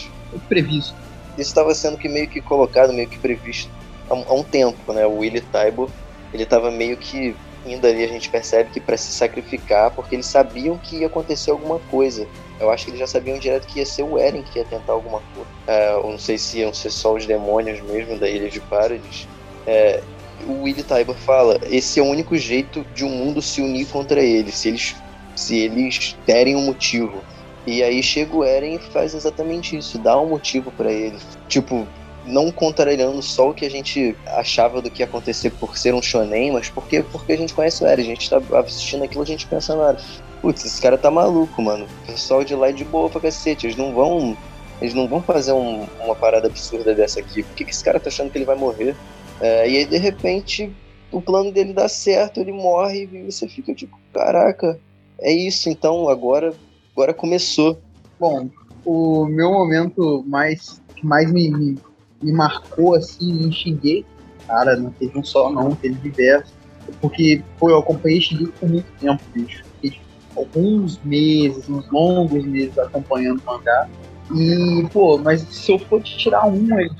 [0.48, 0.94] Previsto.
[1.38, 3.70] Isso estava sendo que meio que colocado, meio que previsto
[4.10, 5.06] há, há um tempo, né?
[5.06, 5.90] O Willie Taibo,
[6.32, 7.36] ele tava meio que
[7.66, 11.50] indo ali, a gente percebe que para se sacrificar, porque eles sabiam que ia acontecer
[11.50, 12.26] alguma coisa.
[12.60, 14.92] Eu acho que eles já sabiam direto que ia ser o Eren que ia tentar
[14.92, 15.50] alguma coisa.
[15.66, 19.26] Uh, eu não sei se iam ser só os demônios mesmo da Ilha de Paradis,
[19.66, 20.02] é,
[20.46, 24.22] o Willie Tybor fala: esse é o único jeito de um mundo se unir contra
[24.22, 24.96] ele, se eles,
[25.34, 27.22] se eles derem um motivo.
[27.66, 31.16] E aí chega o Eren e faz exatamente isso, dá um motivo para ele.
[31.48, 31.88] Tipo,
[32.26, 36.02] não contrariando só o que a gente achava do que ia acontecer por ser um
[36.02, 39.26] shonen, mas porque, porque a gente conhece o Eren, a gente tá assistindo aquilo, a
[39.26, 39.98] gente pensa, mano,
[40.40, 41.86] putz, esse cara tá maluco, mano.
[42.02, 44.36] O pessoal de lá é de boa pra cacete, eles não vão.
[44.80, 47.42] Eles não vão fazer um, uma parada absurda dessa aqui.
[47.42, 48.96] Por que, que esse cara tá achando que ele vai morrer?
[49.40, 50.70] É, e aí, de repente,
[51.12, 54.78] o plano dele dá certo, ele morre e você fica tipo, caraca,
[55.20, 56.52] é isso, então agora,
[56.92, 57.78] agora começou.
[58.18, 58.48] Bom,
[58.84, 61.78] o meu momento mais mais me, me,
[62.24, 64.04] me marcou assim, me xinguei,
[64.46, 66.52] cara, não teve um só não, teve diversos.
[67.00, 69.64] Porque, pô, eu acompanhei Shingeki por muito tempo, bicho.
[69.80, 70.00] Fiquei
[70.36, 73.88] alguns meses, uns longos meses acompanhando o mangá.
[74.34, 76.90] E, pô, mas se eu for tirar um ali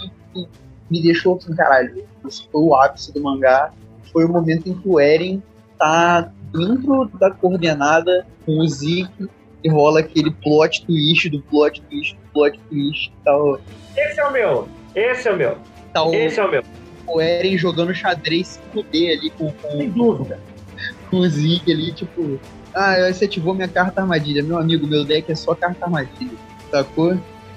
[0.91, 3.73] me deixou assim, caralho, esse foi o ápice do mangá.
[4.13, 5.43] Foi o momento em que o Eren
[5.79, 9.29] tá dentro da coordenada com o Zeke
[9.63, 13.59] e rola aquele plot twist do plot twist do plot twist tal.
[13.97, 14.69] Esse é o meu!
[14.95, 15.59] Esse é o meu!
[15.93, 16.63] Tá o, Esse é o meu!
[17.07, 20.41] O Eren jogando xadrez 5D ali com, com, Sem dúvida.
[21.11, 22.41] com o Zeke ali, tipo.
[22.75, 24.43] Ah, você ativou minha carta armadilha.
[24.43, 26.37] Meu amigo, meu deck é só carta armadilha.
[26.71, 27.13] Sacou?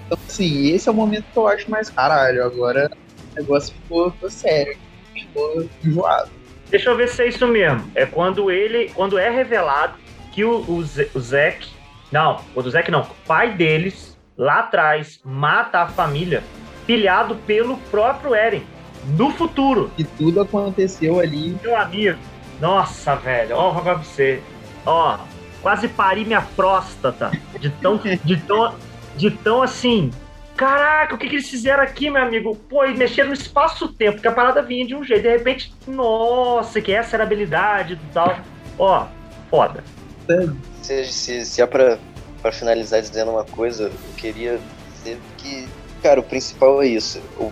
[0.05, 2.43] Então, assim, esse é o momento que eu acho mais caralho.
[2.43, 2.91] Agora,
[3.35, 4.77] negócio ficou, ficou sério,
[5.13, 6.29] ficou enjoado.
[6.69, 7.89] Deixa eu ver se é isso mesmo.
[7.95, 9.97] É quando ele, quando é revelado
[10.31, 11.67] que o, o, o Zack,
[12.11, 16.43] não, o Zack não, o pai deles, lá atrás, mata a família,
[16.88, 18.63] pilhado pelo próprio Eren,
[19.15, 19.91] no futuro.
[19.97, 21.55] E tudo aconteceu ali.
[21.61, 22.17] Meu amigo,
[22.59, 24.41] nossa, velho, ó, vou pra você.
[24.85, 25.19] Ó,
[25.61, 28.73] quase pari minha próstata de tão, de tão,
[29.15, 30.11] de tão assim,
[30.57, 32.55] Caraca, o que, que eles fizeram aqui, meu amigo?
[32.67, 35.21] Pô, e mexeram no espaço-tempo, que a parada vinha de um jeito.
[35.21, 38.39] De repente, nossa, que essa era a habilidade e tal.
[38.79, 39.05] Ó,
[39.51, 39.83] foda.
[40.81, 41.99] Se, se, se é pra,
[42.41, 44.59] pra finalizar dizendo uma coisa, eu queria
[44.95, 45.69] dizer que,
[46.01, 47.19] cara, o principal é isso.
[47.37, 47.51] O,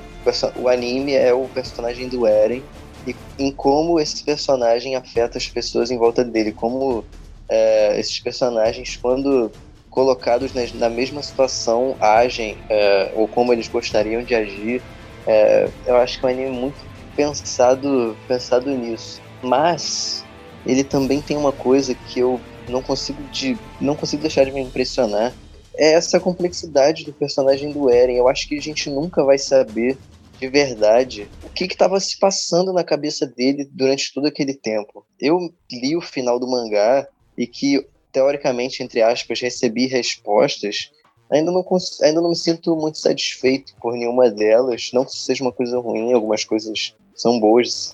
[0.62, 2.64] o anime é o personagem do Eren
[3.06, 6.52] e em como esse personagem afeta as pessoas em volta dele.
[6.52, 7.04] Como
[7.50, 9.52] é, esses personagens, quando
[9.96, 14.84] colocados na, mesma situação agem é, ou como eles gostariam de agir.
[15.26, 16.82] É, eu acho que é um anime muito
[17.16, 19.22] pensado, pensado nisso.
[19.42, 20.26] Mas
[20.66, 24.62] ele também tem uma coisa que eu não consigo de não consigo deixar de me
[24.62, 25.34] impressionar
[25.78, 28.18] é essa complexidade do personagem do Eren.
[28.18, 29.98] Eu acho que a gente nunca vai saber
[30.40, 35.06] de verdade o que estava se passando na cabeça dele durante todo aquele tempo.
[35.20, 35.40] Eu
[35.72, 37.08] li o final do mangá
[37.38, 40.92] e que teoricamente entre aspas recebi respostas.
[41.30, 41.66] Ainda não,
[42.04, 44.92] ainda não me sinto muito satisfeito por nenhuma delas.
[44.94, 47.94] Não que seja uma coisa ruim, algumas coisas são boas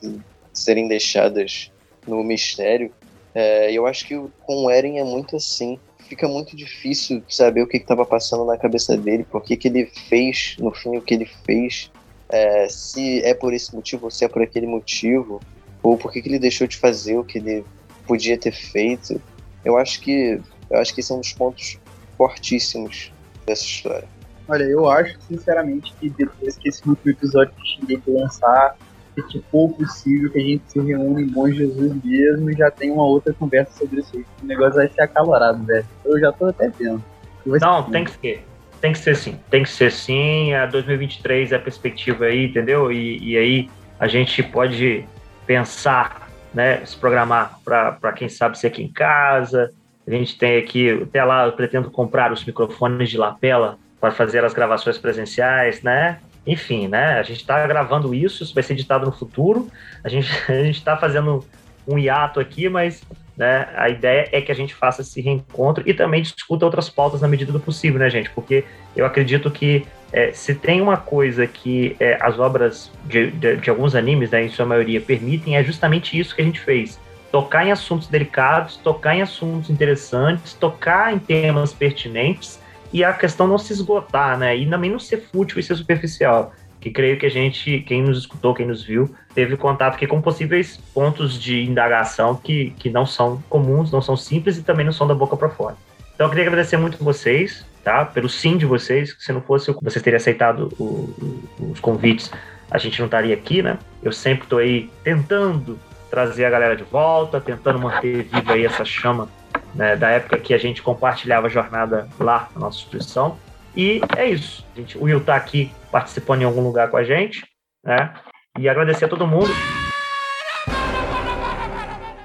[0.54, 1.72] serem deixadas
[2.06, 2.94] no mistério.
[3.34, 4.16] É, eu acho que
[4.46, 5.80] com o Eren é muito assim.
[6.12, 9.86] Fica muito difícil saber o que estava passando na cabeça dele, por que, que ele
[9.86, 11.90] fez, no fim, o que ele fez.
[12.28, 15.40] É, se é por esse motivo ou se é por aquele motivo,
[15.82, 17.64] ou por que, que ele deixou de fazer o que ele
[18.06, 19.22] podia ter feito.
[19.64, 20.38] Eu acho que
[20.70, 21.80] eu acho que esse é um dos pontos
[22.18, 23.14] fortíssimos
[23.46, 24.08] dessa história.
[24.50, 28.76] Olha, eu acho sinceramente que depois que esse último episódio de Shingeki lançar,
[29.16, 32.94] se for possível que a gente se reúna em Bom Jesus mesmo e já tenha
[32.94, 34.26] uma outra conversa sobre isso aí.
[34.42, 35.86] O negócio vai ser acalorado, velho.
[36.06, 37.04] Eu já tô até vendo.
[37.46, 38.46] Não, tem que ser.
[38.80, 39.40] Tem que ser sim.
[39.50, 40.54] Tem que ser sim.
[40.54, 42.92] A 2023 é a perspectiva aí, entendeu?
[42.92, 45.06] E, e aí a gente pode
[45.46, 49.72] pensar, né, se programar para quem sabe ser aqui em casa.
[50.08, 54.44] A gente tem aqui, até lá eu pretendo comprar os microfones de lapela para fazer
[54.44, 56.20] as gravações presenciais, né?
[56.46, 57.20] Enfim, né?
[57.20, 59.68] A gente está gravando isso, isso vai ser editado no futuro.
[60.04, 61.46] A gente a está fazendo
[61.88, 63.04] um hiato aqui, mas
[63.38, 67.22] né, a ideia é que a gente faça esse reencontro e também discuta outras pautas
[67.22, 68.30] na medida do possível, né, gente?
[68.30, 68.64] Porque
[68.96, 73.70] eu acredito que é, se tem uma coisa que é, as obras de, de, de,
[73.70, 77.00] alguns animes, né, em sua maioria, permitem, é justamente isso que a gente fez.
[77.32, 82.60] Tocar em assuntos delicados, tocar em assuntos interessantes, tocar em temas pertinentes
[82.94, 84.56] e a questão não se esgotar, né?
[84.56, 86.54] E também não ser fútil e ser superficial.
[86.80, 90.22] Que creio que a gente, quem nos escutou, quem nos viu, teve contato aqui com
[90.22, 94.92] possíveis pontos de indagação que, que não são comuns, não são simples e também não
[94.92, 95.76] são da boca para fora.
[96.16, 98.04] Então eu queria agradecer muito vocês, tá?
[98.04, 102.32] Pelo sim de vocês, que se não fosse vocês terem aceitado o, o, os convites,
[102.70, 103.78] a gente não estaria aqui, né?
[104.02, 105.80] Eu sempre estou aí tentando
[106.10, 109.30] trazer a galera de volta, tentando manter viva aí essa chama
[109.74, 113.38] né, da época que a gente compartilhava a jornada lá na nossa instituição.
[113.76, 114.66] E é isso.
[114.76, 117.46] Gente, o Will está aqui participando em algum lugar com a gente.
[117.84, 118.14] Né?
[118.60, 119.50] E agradecer a todo mundo.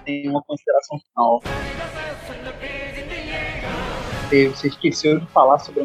[0.05, 1.43] Tem uma consideração final.
[4.29, 5.85] Você esqueceu de falar sobre a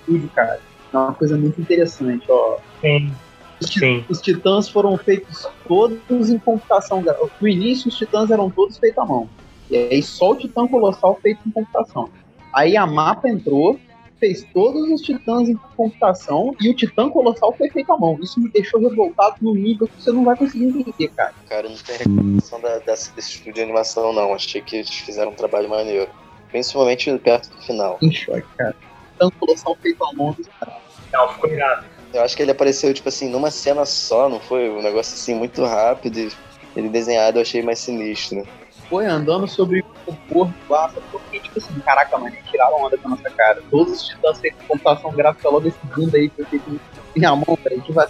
[0.00, 0.60] estúdio, cara.
[0.92, 2.58] É uma coisa muito interessante, ó.
[2.80, 3.12] Sim.
[3.60, 4.04] Os, Sim.
[4.08, 7.02] os titãs foram feitos todos em computação.
[7.40, 9.28] No início, os titãs eram todos feitos à mão.
[9.72, 12.10] E aí só o Titã Colossal feito em computação.
[12.52, 13.80] Aí a mapa entrou,
[14.20, 18.18] fez todos os titãs em computação e o Titã Colossal foi feito à mão.
[18.20, 21.32] Isso me deixou revoltado no nível que você não vai conseguir entender, cara.
[21.48, 24.34] Cara, não tem reclamação da, desse, desse estúdio de animação, não.
[24.34, 26.10] Achei que eles fizeram um trabalho maneiro.
[26.50, 27.96] Principalmente perto do final.
[28.02, 28.76] Em choque, cara.
[29.12, 30.74] Titã Colossal feito à mão dos caras.
[31.10, 31.86] Não, ficou irado.
[32.12, 34.68] Eu acho que ele apareceu, tipo assim, numa cena só, não foi?
[34.68, 36.18] Um negócio assim muito rápido.
[36.18, 36.30] E
[36.76, 38.46] ele desenhado eu achei mais sinistro
[38.92, 43.10] foi andando sobre o porto lá, porque, tipo assim, caraca, mano, tiraram onda com a
[43.12, 43.62] nossa cara.
[43.70, 46.78] Todos os titãs feitos computação gráfica logo esse mundo aí, foi feito
[47.16, 48.06] em a mão, velho, que vai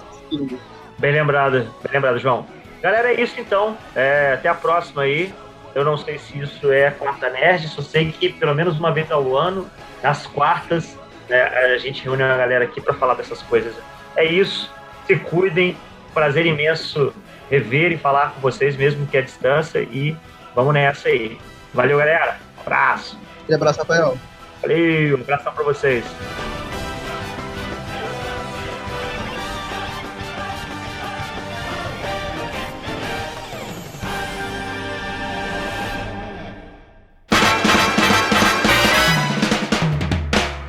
[0.99, 2.45] Bem lembrado, bem lembrado, João.
[2.83, 3.79] Galera, é isso então.
[3.95, 5.33] É, até a próxima aí.
[5.73, 9.11] Eu não sei se isso é quarta nerd, só sei que pelo menos uma vez
[9.13, 9.71] ao ano,
[10.03, 13.73] nas quartas, né, a gente reúne a galera aqui para falar dessas coisas.
[14.17, 14.69] É isso.
[15.07, 15.77] Se cuidem.
[16.13, 17.15] Prazer imenso
[17.49, 19.79] rever e falar com vocês, mesmo que à distância.
[19.81, 20.17] E
[20.55, 21.39] Vamos nessa aí.
[21.73, 22.37] Valeu, galera.
[22.61, 23.19] abraço.
[23.49, 24.19] E abraço, Rafael.
[24.61, 26.05] Valeu, um abração pra vocês.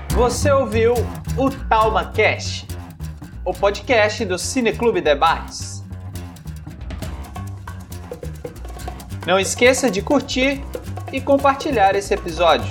[0.09, 0.93] Você ouviu
[1.37, 2.65] o Talma Cast,
[3.43, 5.72] o podcast do Cineclube Debates.
[9.25, 10.61] Não esqueça de curtir
[11.11, 12.67] e compartilhar esse episódio.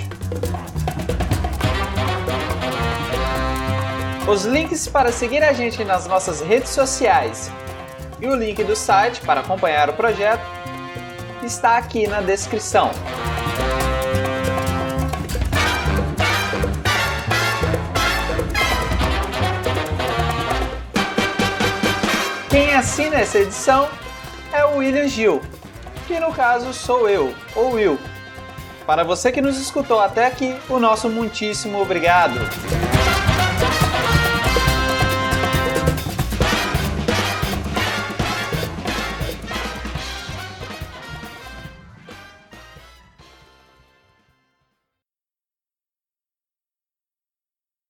[4.27, 7.51] Os links para seguir a gente nas nossas redes sociais
[8.21, 10.43] e o link do site para acompanhar o projeto
[11.43, 12.91] está aqui na descrição.
[22.47, 23.89] Quem assina essa edição
[24.53, 25.41] é o William Gil
[26.13, 27.97] que no caso sou eu, ou Will.
[28.85, 32.39] Para você que nos escutou até aqui, o nosso muitíssimo obrigado.